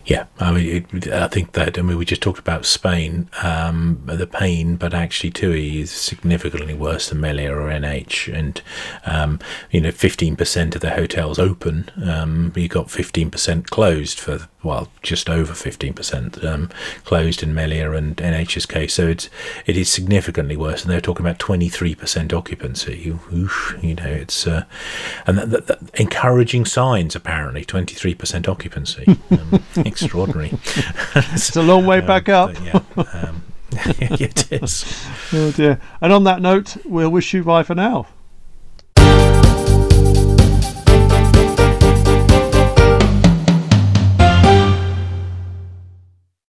Yeah, 0.09 0.25
I 0.39 0.51
mean, 0.51 0.87
it, 0.91 1.07
I 1.11 1.27
think 1.27 1.51
that 1.51 1.77
I 1.77 1.83
mean 1.83 1.95
we 1.95 2.03
just 2.03 2.23
talked 2.23 2.39
about 2.39 2.65
Spain, 2.65 3.29
um, 3.43 4.01
the 4.05 4.25
pain, 4.25 4.75
but 4.75 4.91
actually 4.91 5.29
TUI 5.29 5.81
is 5.81 5.91
significantly 5.91 6.73
worse 6.73 7.09
than 7.09 7.21
Melia 7.21 7.53
or 7.53 7.69
NH, 7.69 8.33
and 8.33 8.59
um, 9.05 9.39
you 9.69 9.79
know, 9.79 9.91
fifteen 9.91 10.35
percent 10.35 10.73
of 10.73 10.81
the 10.81 10.89
hotels 10.89 11.37
open, 11.37 11.91
um, 12.03 12.51
you 12.55 12.67
got 12.67 12.89
fifteen 12.89 13.29
percent 13.29 13.69
closed 13.69 14.19
for 14.19 14.47
well, 14.63 14.89
just 15.03 15.29
over 15.29 15.53
fifteen 15.53 15.93
percent 15.93 16.43
um, 16.43 16.69
closed 17.05 17.43
in 17.43 17.53
Melia 17.53 17.91
and 17.91 18.15
NH's 18.17 18.65
case, 18.65 18.95
so 18.95 19.07
it's 19.07 19.29
it 19.67 19.77
is 19.77 19.89
significantly 19.89 20.57
worse, 20.57 20.81
and 20.81 20.91
they're 20.91 20.99
talking 20.99 21.23
about 21.23 21.37
twenty 21.37 21.69
three 21.69 21.93
percent 21.93 22.33
occupancy. 22.33 23.15
Oof, 23.31 23.77
you 23.83 23.93
know, 23.93 24.07
it's 24.07 24.47
uh, 24.47 24.65
and 25.27 25.37
that, 25.37 25.51
that, 25.51 25.67
that 25.67 25.99
encouraging 25.99 26.65
signs 26.65 27.15
apparently 27.15 27.63
twenty 27.63 27.93
three 27.93 28.15
percent 28.15 28.49
occupancy. 28.49 29.19
Extraordinary. 30.01 30.51
it's 31.15 31.55
a 31.55 31.61
long 31.61 31.85
way 31.85 31.99
um, 31.99 32.05
back 32.07 32.29
up. 32.29 32.55
yeah, 32.63 32.81
um, 32.95 33.43
it 33.71 34.51
is. 34.51 35.07
Oh 35.33 35.51
dear. 35.51 35.79
And 36.01 36.11
on 36.11 36.23
that 36.25 36.41
note, 36.41 36.77
we'll 36.85 37.09
wish 37.09 37.33
you 37.33 37.43
bye 37.43 37.63
for 37.63 37.75
now. 37.75 38.07